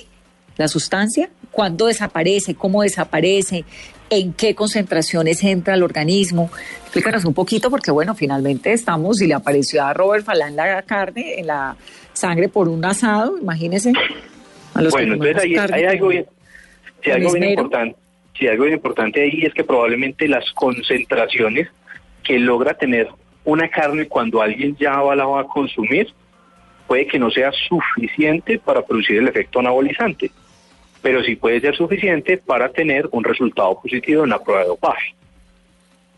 [0.57, 1.29] la sustancia?
[1.51, 2.53] ¿Cuándo desaparece?
[2.53, 3.65] ¿Cómo desaparece?
[4.09, 6.49] En qué concentraciones entra el organismo.
[6.83, 11.39] Explícanos un poquito porque, bueno, finalmente estamos, y le apareció a Robert Falán la carne,
[11.39, 11.75] en la
[12.13, 13.91] sangre por un asado, imagínese.
[14.73, 16.25] A los bueno, entonces ahí, hay algo bien,
[17.03, 17.95] sí, algo bien importante.
[18.37, 21.69] Sí, algo bien importante ahí es que probablemente las concentraciones
[22.23, 23.07] que logra tener
[23.45, 26.07] una carne cuando alguien ya la va a consumir
[26.87, 30.31] puede que no sea suficiente para producir el efecto anabolizante
[31.05, 35.13] pero sí puede ser suficiente para tener un resultado positivo en la prueba de dopaje.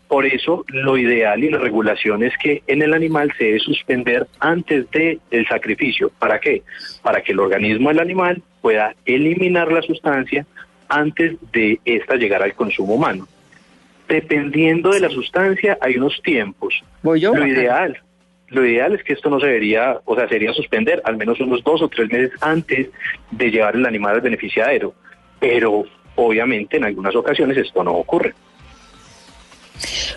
[0.08, 4.26] Por eso, lo ideal y la regulación es que en el animal se debe suspender
[4.40, 6.10] antes del el sacrificio.
[6.18, 6.62] ¿Para qué?
[7.02, 10.46] Para que el organismo del animal pueda eliminar la sustancia
[10.88, 13.28] antes de esta llegar al consumo humano.
[14.08, 16.82] Dependiendo de la sustancia, hay unos tiempos.
[17.02, 17.34] ¿Voy yo?
[17.34, 18.00] Lo ideal,
[18.50, 21.62] lo ideal es que esto no se debería, o sea, sería suspender al menos unos
[21.62, 22.88] dos o tres meses antes
[23.30, 24.94] de llevar el animal al beneficiario,
[25.38, 25.84] pero
[26.16, 28.34] obviamente en algunas ocasiones esto no ocurre.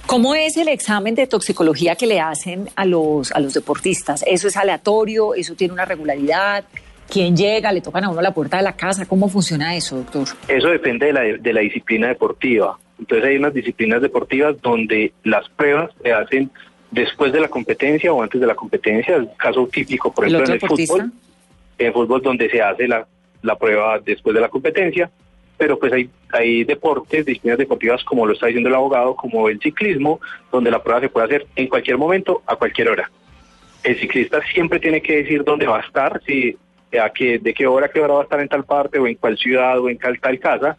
[0.05, 4.23] ¿Cómo es el examen de toxicología que le hacen a los, a los deportistas?
[4.27, 5.36] ¿Eso es aleatorio?
[5.36, 6.65] ¿Eso tiene una regularidad?
[7.07, 7.71] ¿Quién llega?
[7.71, 9.05] ¿Le tocan a uno la puerta de la casa?
[9.05, 10.27] ¿Cómo funciona eso, doctor?
[10.47, 12.77] Eso depende de la, de la disciplina deportiva.
[12.99, 16.51] Entonces hay unas disciplinas deportivas donde las pruebas se hacen
[16.91, 20.53] después de la competencia o antes de la competencia, el caso típico, por ejemplo, en
[20.53, 21.11] el fútbol,
[21.77, 23.07] en fútbol donde se hace la,
[23.41, 25.09] la prueba después de la competencia,
[25.57, 29.59] pero pues hay, hay deportes, disciplinas deportivas como lo está diciendo el abogado, como el
[29.59, 30.19] ciclismo,
[30.51, 33.09] donde la prueba se puede hacer en cualquier momento, a cualquier hora.
[33.83, 36.57] El ciclista siempre tiene que decir dónde va a estar, si
[37.01, 39.15] a qué, de qué hora, qué hora va a estar en tal parte, o en
[39.15, 40.77] cuál ciudad, o en tal, tal casa,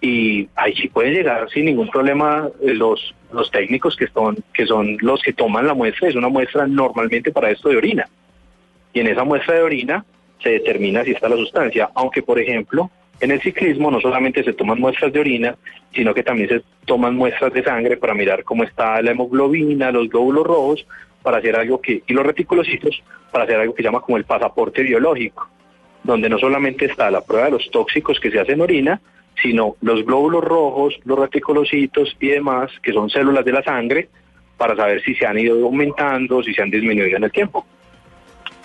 [0.00, 4.96] y ahí sí pueden llegar sin ningún problema los, los técnicos que son, que son
[5.00, 8.08] los que toman la muestra, es una muestra normalmente para esto de orina.
[8.92, 10.04] Y en esa muestra de orina
[10.42, 12.90] se determina si está la sustancia, aunque por ejemplo
[13.20, 15.54] en el ciclismo no solamente se toman muestras de orina,
[15.94, 20.08] sino que también se toman muestras de sangre para mirar cómo está la hemoglobina, los
[20.08, 20.86] glóbulos rojos,
[21.22, 24.24] para hacer algo que, y los reticulocitos, para hacer algo que se llama como el
[24.24, 25.50] pasaporte biológico,
[26.02, 29.00] donde no solamente está la prueba de los tóxicos que se hacen en orina,
[29.42, 34.08] sino los glóbulos rojos, los reticulocitos y demás, que son células de la sangre,
[34.56, 37.64] para saber si se han ido aumentando, si se han disminuido en el tiempo.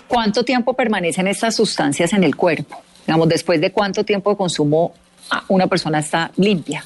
[0.06, 2.82] ¿Cuánto tiempo permanecen estas sustancias en el cuerpo?
[3.06, 4.92] Digamos, después de cuánto tiempo de consumo
[5.48, 6.84] una persona está limpia.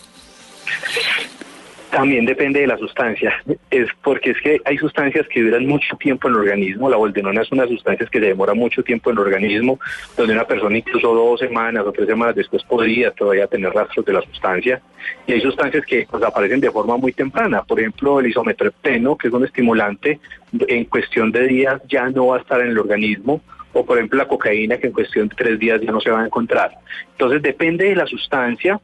[1.91, 3.35] También depende de la sustancia,
[3.69, 7.43] es porque es que hay sustancias que duran mucho tiempo en el organismo, la boldenona
[7.43, 9.81] es una sustancia que se demora mucho tiempo en el organismo,
[10.17, 14.13] donde una persona incluso dos semanas o tres semanas después podría todavía tener rastros de
[14.13, 14.81] la sustancia,
[15.27, 19.27] y hay sustancias que pues, aparecen de forma muy temprana, por ejemplo el isometrepteno, que
[19.27, 20.21] es un estimulante,
[20.53, 23.41] en cuestión de días ya no va a estar en el organismo,
[23.73, 26.23] o por ejemplo la cocaína que en cuestión de tres días ya no se va
[26.23, 26.71] a encontrar.
[27.13, 28.81] Entonces depende de la sustancia,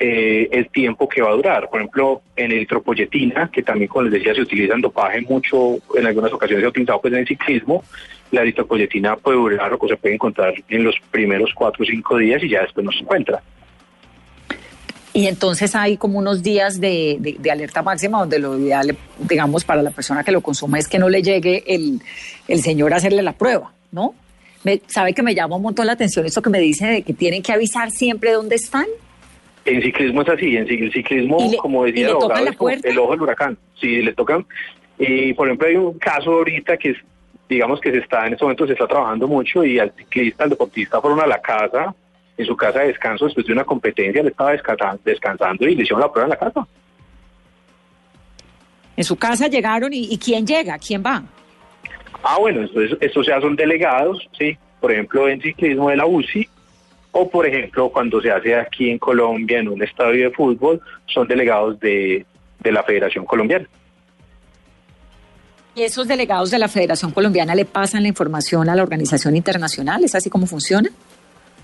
[0.00, 1.68] eh, el tiempo que va a durar.
[1.68, 6.06] Por ejemplo, en eritropoyetina, que también, como les decía, se utiliza en dopaje mucho, en
[6.06, 7.84] algunas ocasiones se ha utilizado pues, en el ciclismo,
[8.30, 12.42] la eritropoyetina puede durar o se puede encontrar en los primeros cuatro o cinco días
[12.42, 13.42] y ya después no se encuentra.
[15.14, 19.90] Y entonces hay como unos días de, alerta máxima donde lo ideal, digamos, para la
[19.90, 22.00] persona que lo consuma es que no le llegue el,
[22.46, 24.14] el señor a hacerle la prueba, ¿no?
[24.62, 27.14] Me, ¿Sabe que me llama un montón la atención esto que me dice de que
[27.14, 28.86] tienen que avisar siempre dónde están?
[29.68, 32.46] En ciclismo es así, en ciclismo, como decía el abogado,
[32.82, 33.58] el ojo del huracán.
[33.80, 34.46] Sí, le tocan.
[34.98, 36.94] Y por ejemplo, hay un caso ahorita que
[37.48, 40.50] digamos que se está en este momento se está trabajando mucho y al ciclista, al
[40.50, 41.94] deportista fueron a la casa,
[42.36, 44.52] en su casa de descanso después de una competencia, le estaba
[45.04, 46.66] descansando y le hicieron la prueba en la casa.
[48.96, 50.78] En su casa llegaron y, ¿quién llega?
[50.78, 51.22] ¿Quién va?
[52.22, 54.56] Ah, bueno, entonces estos ya son delegados, ¿sí?
[54.80, 56.48] Por ejemplo, en ciclismo de la UCI,
[57.18, 61.26] o por ejemplo, cuando se hace aquí en Colombia, en un estadio de fútbol, son
[61.26, 62.24] delegados de,
[62.60, 63.66] de la Federación Colombiana.
[65.74, 70.02] ¿Y esos delegados de la Federación Colombiana le pasan la información a la organización internacional?
[70.04, 70.90] ¿Es así como funciona?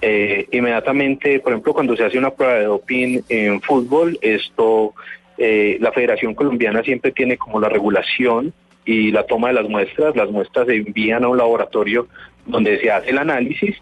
[0.03, 4.95] Eh, inmediatamente, por ejemplo, cuando se hace una prueba de doping en fútbol, esto,
[5.39, 8.53] eh, la Federación Colombiana siempre tiene como la regulación
[8.85, 10.15] y la toma de las muestras.
[10.15, 12.07] Las muestras se envían a un laboratorio
[12.47, 13.77] donde se hace el análisis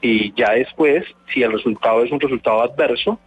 [0.00, 3.18] y ya después, si el resultado es un resultado adverso,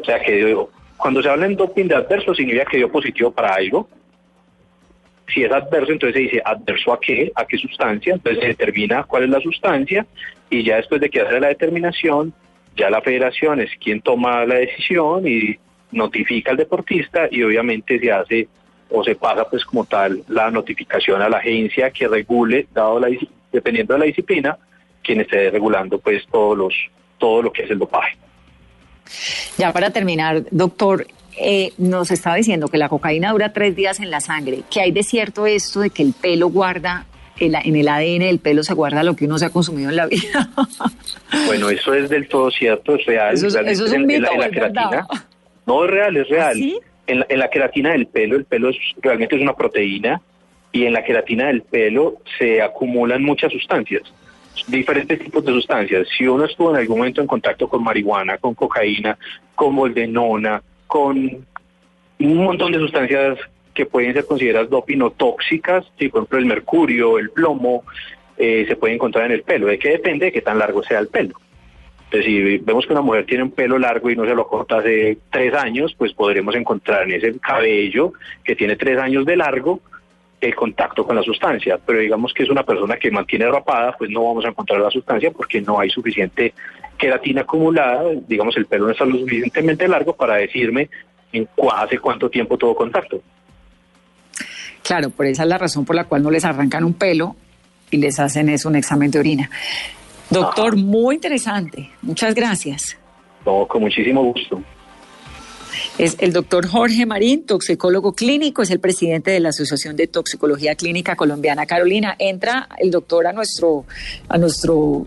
[0.00, 0.56] o sea que
[0.96, 3.88] cuando se habla en doping de adverso significa que dio positivo para algo.
[5.32, 9.04] Si es adverso, entonces se dice adverso a qué, a qué sustancia, entonces se determina
[9.04, 10.06] cuál es la sustancia
[10.50, 12.34] y ya después de que hace la determinación,
[12.76, 15.56] ya la federación es quien toma la decisión y
[15.92, 18.48] notifica al deportista y obviamente se hace
[18.90, 23.08] o se pasa pues como tal la notificación a la agencia que regule, dado la,
[23.50, 24.58] dependiendo de la disciplina,
[25.02, 26.74] quien esté regulando pues todos los,
[27.18, 28.16] todo lo que es el dopaje.
[29.58, 31.06] Ya para terminar, doctor,
[31.38, 34.62] eh, nos estaba diciendo que la cocaína dura tres días en la sangre.
[34.70, 37.06] ¿Qué hay de cierto esto de que el pelo guarda,
[37.38, 40.06] en el ADN del pelo se guarda lo que uno se ha consumido en la
[40.06, 40.50] vida?
[41.46, 43.34] bueno, eso es del todo cierto, es real.
[43.34, 45.06] Eso, es un mito, en, la, queratina.
[45.66, 46.56] No, es real, es real.
[47.06, 50.20] En, la, en la queratina del pelo, el pelo es, realmente es una proteína
[50.70, 54.02] y en la queratina del pelo se acumulan muchas sustancias
[54.66, 56.08] diferentes tipos de sustancias.
[56.16, 59.18] Si uno estuvo en algún momento en contacto con marihuana, con cocaína,
[59.54, 61.16] con moldenona, con
[62.18, 63.38] un montón de sustancias
[63.74, 67.84] que pueden ser consideradas doping tóxicas, por ejemplo el mercurio, el plomo,
[68.36, 69.66] eh, se puede encontrar en el pelo.
[69.66, 70.26] ¿De qué depende?
[70.26, 71.34] De qué tan largo sea el pelo.
[72.04, 74.78] Entonces, si vemos que una mujer tiene un pelo largo y no se lo corta
[74.78, 78.12] hace tres años, pues podremos encontrar en ese cabello
[78.44, 79.80] que tiene tres años de largo
[80.46, 84.10] el contacto con la sustancia, pero digamos que es una persona que mantiene rapada, pues
[84.10, 86.52] no vamos a encontrar la sustancia porque no hay suficiente
[86.98, 90.88] queratina acumulada, digamos el pelo no está lo suficientemente largo para decirme
[91.32, 93.20] en hace cuánto tiempo tuvo contacto.
[94.82, 97.36] Claro, por esa es la razón por la cual no les arrancan un pelo
[97.90, 99.50] y les hacen eso, un examen de orina.
[100.30, 101.90] Doctor, muy interesante.
[102.02, 102.98] Muchas gracias.
[103.44, 104.62] No, con muchísimo gusto.
[105.98, 110.74] Es el doctor Jorge Marín, toxicólogo clínico, es el presidente de la Asociación de Toxicología
[110.74, 111.66] Clínica Colombiana.
[111.66, 113.84] Carolina, entra el doctor a nuestro,
[114.28, 115.06] a nuestro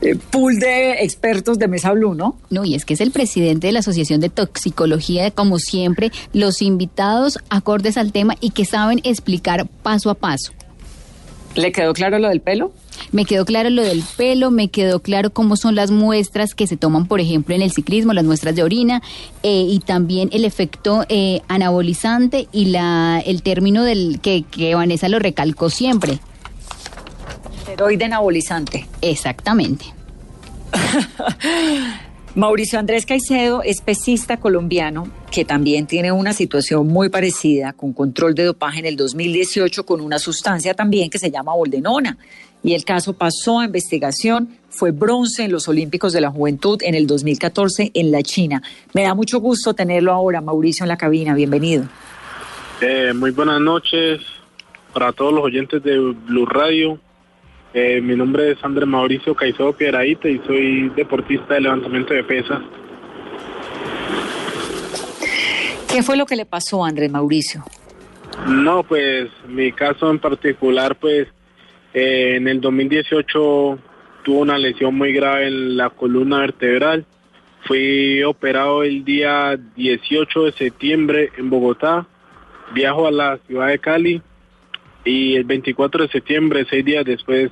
[0.00, 2.38] eh, pool de expertos de Mesa Blue, ¿no?
[2.50, 6.62] No, y es que es el presidente de la Asociación de Toxicología, como siempre, los
[6.62, 10.52] invitados acordes al tema y que saben explicar paso a paso.
[11.54, 12.72] ¿Le quedó claro lo del pelo?
[13.12, 16.76] Me quedó claro lo del pelo, me quedó claro cómo son las muestras que se
[16.76, 19.02] toman, por ejemplo, en el ciclismo, las muestras de orina,
[19.42, 25.08] eh, y también el efecto eh, anabolizante y la el término del que, que Vanessa
[25.08, 26.18] lo recalcó siempre.
[27.58, 28.86] Esteroide anabolizante.
[29.00, 29.86] Exactamente.
[32.36, 38.34] Mauricio Andrés Caicedo es pesista colombiano que también tiene una situación muy parecida con control
[38.34, 42.18] de dopaje en el 2018 con una sustancia también que se llama boldenona.
[42.66, 46.96] Y el caso pasó a investigación, fue bronce en los Olímpicos de la Juventud en
[46.96, 48.60] el 2014 en la China.
[48.92, 51.32] Me da mucho gusto tenerlo ahora, Mauricio, en la cabina.
[51.36, 51.84] Bienvenido.
[52.80, 54.20] Eh, muy buenas noches
[54.92, 56.98] para todos los oyentes de Blue Radio.
[57.72, 62.62] Eh, mi nombre es Andrés Mauricio Caicedo Piedraíta y soy deportista de levantamiento de pesas.
[65.86, 67.62] ¿Qué fue lo que le pasó a Andrés Mauricio?
[68.48, 71.28] No, pues mi caso en particular, pues
[71.98, 73.78] eh, en el 2018
[74.22, 77.06] tuvo una lesión muy grave en la columna vertebral.
[77.64, 82.06] Fui operado el día 18 de septiembre en Bogotá.
[82.74, 84.20] Viajo a la ciudad de Cali
[85.06, 87.50] y el 24 de septiembre, seis días después,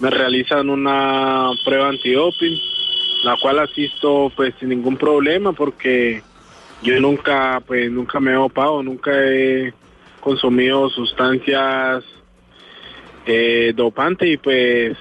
[0.00, 2.58] me realizan una prueba antidoping,
[3.24, 6.22] la cual asisto pues sin ningún problema porque
[6.82, 9.72] yo nunca pues nunca me he dopado, nunca he
[10.20, 12.04] consumido sustancias
[13.28, 14.96] eh, dopantes y pues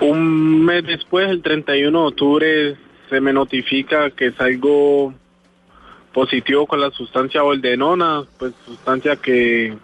[0.00, 2.76] un mes después, el 31 de octubre,
[3.08, 5.14] se me notifica que salgo
[6.12, 9.76] positivo con la sustancia boldenona, pues sustancia que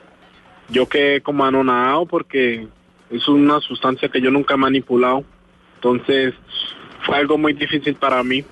[0.69, 2.67] yo quedé como anonadado porque
[3.11, 5.25] es una sustancia que yo nunca he manipulado.
[5.77, 6.35] Entonces
[7.05, 8.45] fue algo muy difícil para mí.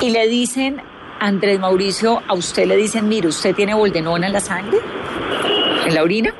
[0.00, 0.80] Y le dicen,
[1.20, 4.78] Andrés Mauricio, a usted le dicen, mire, ¿usted tiene boldenona en la sangre?
[5.86, 6.32] ¿En la orina?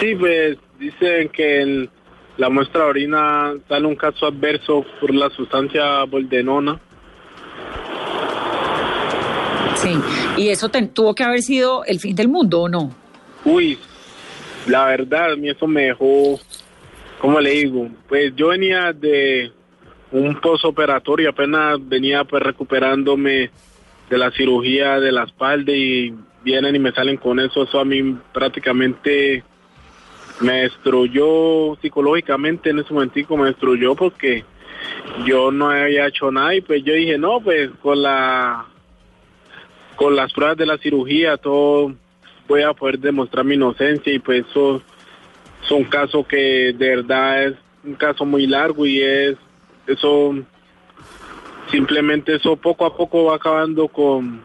[0.00, 1.90] Sí, pues dicen que en
[2.36, 6.80] la muestra de orina sale un caso adverso por la sustancia boldenona.
[9.76, 9.90] Sí,
[10.36, 12.90] y eso te- tuvo que haber sido el fin del mundo, ¿o no?
[13.44, 13.78] Uy,
[14.66, 16.38] la verdad, a mí eso me dejó,
[17.20, 17.88] ¿cómo le digo?
[18.08, 19.52] Pues yo venía de
[20.12, 23.50] un postoperatorio, apenas venía pues recuperándome
[24.08, 27.84] de la cirugía de la espalda y vienen y me salen con eso, eso a
[27.84, 29.44] mí prácticamente
[30.40, 34.44] me destruyó psicológicamente en ese momentico, me destruyó porque
[35.26, 38.66] yo no había hecho nada y pues yo dije, no, pues con la
[39.96, 41.92] con las pruebas de la cirugía todo
[42.46, 44.80] voy a poder demostrar mi inocencia y pues eso
[45.62, 47.54] es un caso que de verdad es
[47.84, 49.36] un caso muy largo y es
[49.88, 50.34] eso
[51.70, 54.40] simplemente eso poco a poco va acabando con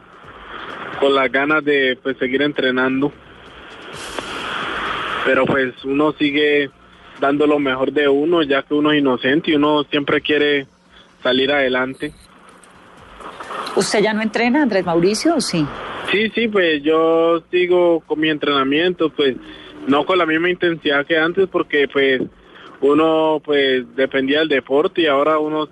[1.00, 3.12] con las ganas de pues seguir entrenando
[5.26, 6.70] pero pues uno sigue
[7.20, 10.68] dando lo mejor de uno ya que uno es inocente y uno siempre quiere
[11.22, 12.14] salir adelante
[13.76, 15.66] ¿Usted ya no entrena, Andrés Mauricio, o sí?
[16.12, 19.36] Sí, sí, pues yo sigo con mi entrenamiento, pues
[19.88, 22.22] no con la misma intensidad que antes porque pues
[22.84, 25.70] uno pues dependía del deporte y ahora uno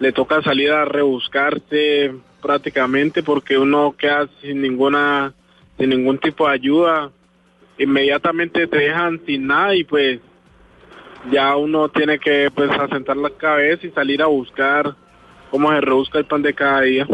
[0.00, 5.34] le toca salir a rebuscarse prácticamente porque uno queda sin ninguna
[5.78, 7.10] sin ningún tipo de ayuda
[7.78, 10.20] inmediatamente te dejan sin nada y pues
[11.30, 14.94] ya uno tiene que pues asentar la cabeza y salir a buscar
[15.50, 17.06] cómo se rebusca el pan de cada día.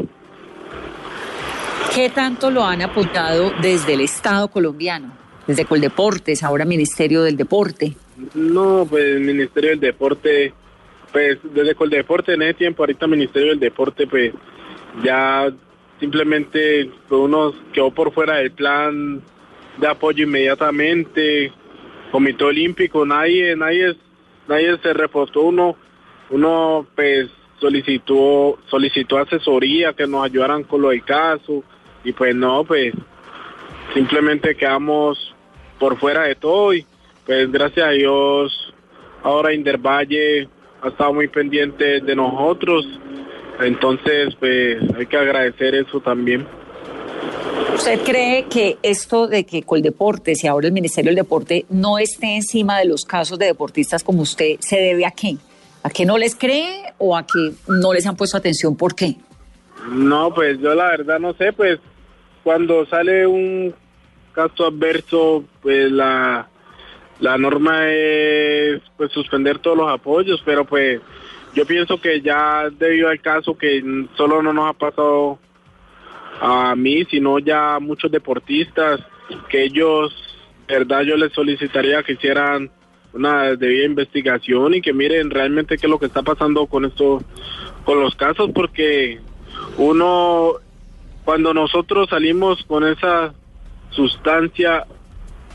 [1.94, 5.12] ¿Qué tanto lo han apuntado desde el Estado colombiano?
[5.46, 7.96] Desde Coldeportes, ahora Ministerio del Deporte.
[8.34, 10.52] No, pues el Ministerio del Deporte,
[11.12, 14.32] pues desde Coldeporte en ese tiempo, ahorita Ministerio del Deporte, pues
[15.04, 15.52] ya
[16.00, 19.22] simplemente uno quedó por fuera del plan
[19.76, 21.52] de apoyo inmediatamente,
[22.10, 23.94] Comité Olímpico, nadie, nadie,
[24.48, 25.76] nadie se reportó, uno,
[26.30, 27.28] uno pues
[27.60, 31.62] solicitó, solicitó asesoría que nos ayudaran con lo del caso,
[32.02, 32.94] y pues no, pues
[33.94, 35.34] simplemente quedamos
[35.78, 36.84] por fuera de todo y
[37.28, 38.72] pues gracias a Dios
[39.22, 40.48] ahora Indervalle
[40.80, 42.86] ha estado muy pendiente de nosotros
[43.60, 46.46] entonces pues hay que agradecer eso también
[47.74, 52.34] ¿Usted cree que esto de que Coldeportes y ahora el Ministerio del Deporte no esté
[52.36, 55.36] encima de los casos de deportistas como usted se debe a qué?
[55.82, 58.74] ¿A que no les cree o a que no les han puesto atención?
[58.74, 59.16] ¿Por qué?
[59.92, 61.78] no pues yo la verdad no sé pues
[62.42, 63.74] cuando sale un
[64.32, 66.48] caso adverso pues la
[67.20, 71.00] la norma es pues suspender todos los apoyos pero pues
[71.54, 73.82] yo pienso que ya debido al caso que
[74.16, 75.38] solo no nos ha pasado
[76.40, 79.00] a mí, sino ya muchos deportistas,
[79.48, 80.14] que ellos,
[80.66, 82.70] verdad, yo les solicitaría que hicieran
[83.12, 87.22] una debida investigación y que miren realmente qué es lo que está pasando con esto,
[87.84, 89.18] con los casos, porque
[89.78, 90.52] uno,
[91.24, 93.34] cuando nosotros salimos con esa
[93.90, 94.86] sustancia,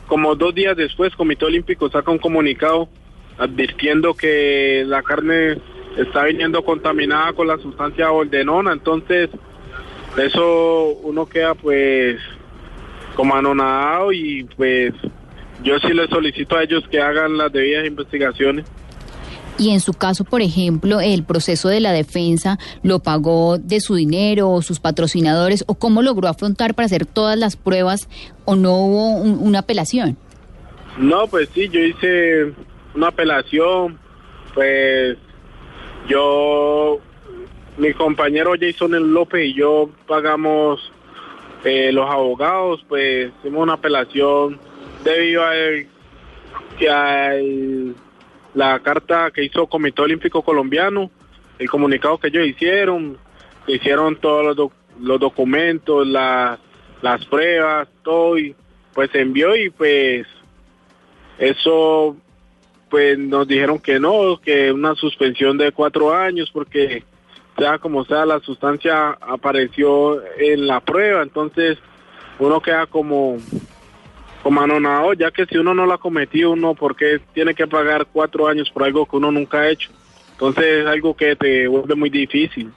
[0.07, 2.89] como dos días después, Comité Olímpico saca un comunicado
[3.37, 5.57] advirtiendo que la carne
[5.97, 9.29] está viniendo contaminada con la sustancia boldenona, entonces
[10.17, 12.19] eso uno queda pues
[13.15, 14.93] como anonadado y pues
[15.63, 18.65] yo sí les solicito a ellos que hagan las debidas investigaciones.
[19.57, 23.93] Y en su caso, por ejemplo, el proceso de la defensa lo pagó de su
[23.95, 28.09] dinero o sus patrocinadores o cómo logró afrontar para hacer todas las pruebas
[28.45, 30.17] o no hubo un- una apelación.
[30.97, 32.51] No, pues sí, yo hice
[32.95, 33.99] una apelación,
[34.55, 35.17] pues
[36.09, 36.99] yo,
[37.77, 40.79] mi compañero Jason López y yo pagamos
[41.65, 44.59] eh, los abogados, pues hicimos una apelación
[45.05, 45.51] debido a
[46.77, 47.82] que al-
[48.53, 51.09] la carta que hizo Comité Olímpico Colombiano,
[51.59, 53.17] el comunicado que ellos hicieron,
[53.67, 56.59] hicieron todos los, los documentos, la-
[57.01, 58.55] las pruebas, todo, y
[58.93, 60.25] pues envió y pues
[61.37, 62.15] eso
[62.89, 67.03] pues nos dijeron que no, que una suspensión de cuatro años porque
[67.57, 71.77] sea como sea la sustancia apareció en la prueba, entonces
[72.39, 73.37] uno queda como
[74.43, 78.47] como anonado, ya que si uno no la cometió, uno porque tiene que pagar cuatro
[78.47, 79.89] años por algo que uno nunca ha hecho.
[80.33, 82.69] Entonces es algo que te vuelve muy difícil.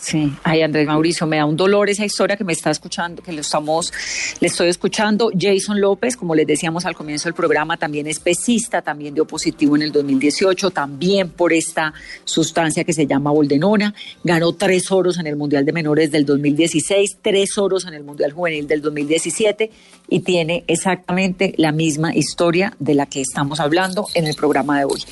[0.00, 3.32] Sí, ay Andrés Mauricio, me da un dolor esa historia que me está escuchando, que
[3.32, 3.92] lo estamos,
[4.40, 5.30] le estoy escuchando.
[5.38, 9.76] Jason López, como les decíamos al comienzo del programa, también es pesista, también dio positivo
[9.76, 11.92] en el 2018, también por esta
[12.24, 13.94] sustancia que se llama boldenona.
[14.24, 18.32] Ganó tres oros en el Mundial de Menores del 2016, tres oros en el Mundial
[18.32, 19.70] Juvenil del 2017
[20.08, 24.86] y tiene exactamente la misma historia de la que estamos hablando en el programa de
[24.86, 25.02] hoy.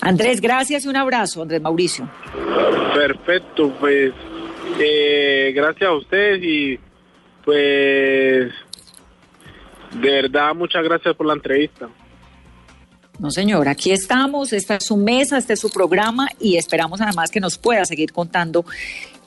[0.00, 2.10] Andrés, gracias y un abrazo, Andrés Mauricio.
[2.94, 4.12] Perfecto, pues
[4.78, 6.78] eh, gracias a ustedes y
[7.44, 8.52] pues
[9.92, 11.88] de verdad muchas gracias por la entrevista.
[13.18, 17.32] No, señor, aquí estamos, esta es su mesa, este es su programa y esperamos además
[17.32, 18.64] que nos pueda seguir contando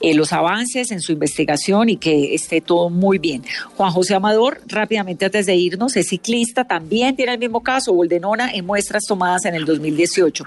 [0.00, 3.44] eh, los avances en su investigación y que esté todo muy bien.
[3.76, 8.50] Juan José Amador, rápidamente antes de irnos, es ciclista, también tiene el mismo caso, Boldenona,
[8.52, 10.44] en muestras tomadas en el 2018.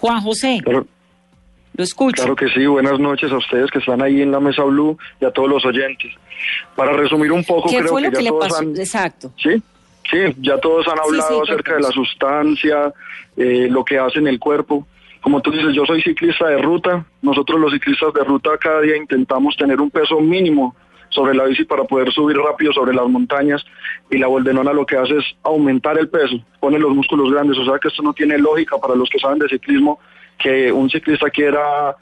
[0.00, 0.60] Juan José.
[1.74, 2.22] Lo escucho.
[2.22, 5.24] Claro que sí, buenas noches a ustedes que están ahí en la mesa Blue y
[5.24, 6.12] a todos los oyentes.
[6.74, 8.58] Para resumir un poco, ¿Qué creo fue que lo ya que le todos pasó?
[8.60, 8.76] han...
[8.76, 9.32] Exacto.
[9.36, 9.62] Sí,
[10.10, 12.92] sí, ya todos han Sí, hablado sí, acerca de la sustancia,
[13.36, 14.86] eh, lo que hace en el cuerpo.
[15.20, 17.04] Como tú dices, yo soy ciclista de ruta.
[17.22, 20.74] Nosotros los ciclistas de ruta cada día intentamos tener un peso mínimo
[21.10, 23.64] sobre la bici para poder subir rápido sobre las montañas
[24.10, 27.64] y la boldenona lo que hace es aumentar el peso, pone los músculos grandes, o
[27.64, 29.98] sea que esto no tiene lógica para los que saben de ciclismo
[30.42, 31.94] que un ciclista quiera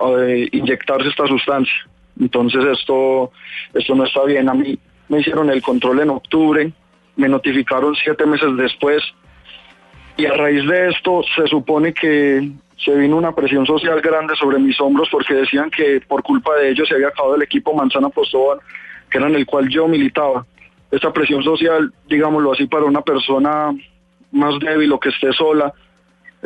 [0.00, 1.74] eh, inyectarse esta sustancia.
[2.20, 3.32] Entonces esto,
[3.72, 4.48] esto no está bien.
[4.48, 4.78] A mí
[5.08, 6.72] me hicieron el control en octubre,
[7.16, 9.02] me notificaron siete meses después
[10.16, 12.50] y a raíz de esto se supone que
[12.84, 16.70] se vino una presión social grande sobre mis hombros porque decían que por culpa de
[16.70, 18.58] ellos se había acabado el equipo Manzana Postobón,
[19.10, 20.44] que era en el cual yo militaba.
[20.90, 23.72] Esta presión social, digámoslo así, para una persona
[24.32, 25.72] más débil o que esté sola,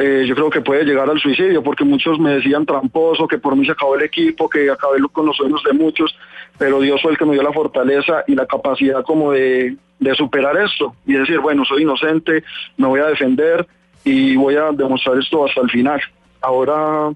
[0.01, 3.57] eh, yo creo que puede llegar al suicidio, porque muchos me decían tramposo, que por
[3.57, 6.17] mí se acabó el equipo, que acabé con los sueños de muchos,
[6.57, 10.15] pero Dios fue el que me dio la fortaleza y la capacidad como de, de
[10.15, 12.45] superar esto y decir, bueno, soy inocente,
[12.77, 13.67] me voy a defender
[14.05, 16.01] y voy a demostrar esto hasta el final.
[16.43, 17.11] Ahora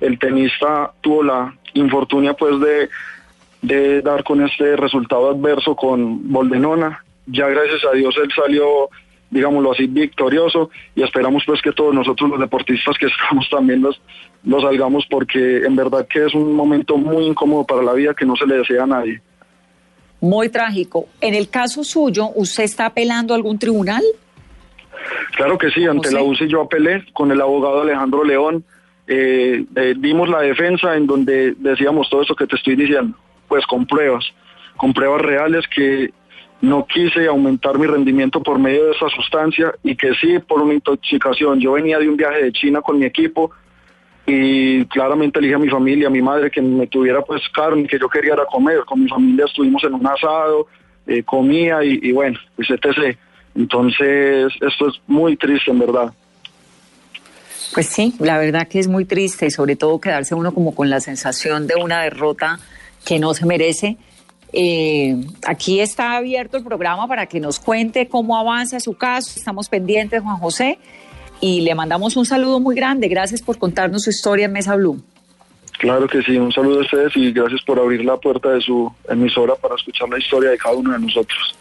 [0.00, 2.88] el tenista tuvo la infortunia pues de,
[3.60, 7.04] de dar con este resultado adverso con Boldenona.
[7.26, 8.88] Ya gracias a Dios él salió
[9.30, 14.00] digámoslo así, victorioso y esperamos pues que todos nosotros los deportistas que estamos también los,
[14.44, 18.26] los salgamos porque en verdad que es un momento muy incómodo para la vida que
[18.26, 19.20] no se le desea a nadie.
[20.20, 21.08] Muy trágico.
[21.20, 24.02] En el caso suyo, ¿usted está apelando a algún tribunal?
[25.34, 26.14] Claro que sí, ante sé.
[26.14, 28.64] la UCI yo apelé con el abogado Alejandro León,
[29.06, 33.16] eh, eh, dimos la defensa en donde decíamos todo eso que te estoy diciendo,
[33.48, 34.24] pues con pruebas,
[34.76, 36.12] con pruebas reales que
[36.60, 40.74] no quise aumentar mi rendimiento por medio de esa sustancia y que sí por una
[40.74, 41.58] intoxicación.
[41.60, 43.50] Yo venía de un viaje de China con mi equipo
[44.26, 47.98] y claramente elige a mi familia, a mi madre que me tuviera pues carne, que
[47.98, 48.84] yo quería era comer.
[48.84, 50.66] Con mi familia estuvimos en un asado,
[51.06, 53.16] eh, comía y, bueno, pues etc.
[53.54, 56.12] Entonces esto es muy triste en verdad.
[57.72, 60.90] Pues sí, la verdad que es muy triste y sobre todo quedarse uno como con
[60.90, 62.58] la sensación de una derrota
[63.06, 63.96] que no se merece.
[64.52, 69.32] Eh, aquí está abierto el programa para que nos cuente cómo avanza su caso.
[69.36, 70.78] Estamos pendientes, Juan José,
[71.40, 73.08] y le mandamos un saludo muy grande.
[73.08, 75.02] Gracias por contarnos su historia en Mesa Blue.
[75.78, 78.92] Claro que sí, un saludo a ustedes y gracias por abrir la puerta de su
[79.08, 81.54] emisora para escuchar la historia de cada uno de nosotros.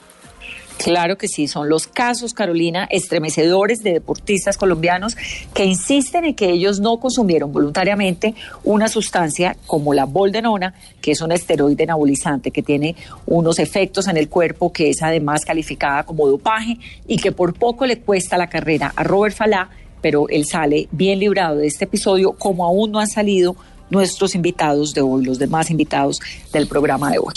[0.81, 5.17] Claro que sí, son los casos, Carolina, estremecedores de deportistas colombianos
[5.53, 11.19] que insisten en que ellos no consumieron voluntariamente una sustancia como la boldenona, que es
[11.19, 16.25] un esteroide anabolizante que tiene unos efectos en el cuerpo que es además calificada como
[16.29, 19.69] dopaje y que por poco le cuesta la carrera a Robert Falá,
[20.01, 23.57] pero él sale bien librado de este episodio como aún no han salido
[23.89, 26.19] nuestros invitados de hoy, los demás invitados
[26.53, 27.33] del programa de hoy.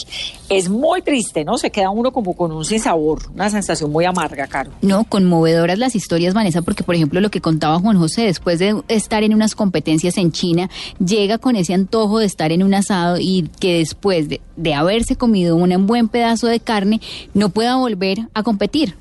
[0.48, 1.57] Es muy triste, ¿no?
[1.59, 4.70] Se queda uno como con un sinsabor, una sensación muy amarga, Caro.
[4.82, 8.82] No, conmovedoras las historias, Vanessa, porque por ejemplo lo que contaba Juan José, después de
[8.88, 10.68] estar en unas competencias en China,
[11.05, 15.16] llega con ese antojo de estar en un asado y que después de, de haberse
[15.16, 17.00] comido un buen pedazo de carne,
[17.34, 18.94] no pueda volver a competir.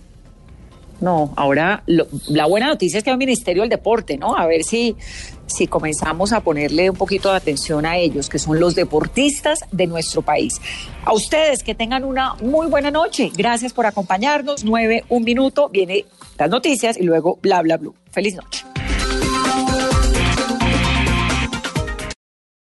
[1.00, 4.36] No, ahora lo- la buena noticia es que hay un Ministerio del Deporte, ¿no?
[4.38, 4.96] A ver si,
[5.52, 9.88] si comenzamos a ponerle un poquito de atención a ellos, que son los deportistas de
[9.88, 10.62] nuestro país.
[11.06, 13.32] A ustedes que tengan una muy buena noche.
[13.36, 14.64] Gracias por acompañarnos.
[14.64, 16.06] Nueve, un minuto, viene
[16.38, 17.92] las noticias y luego bla, bla, bla.
[18.12, 18.66] Feliz noche.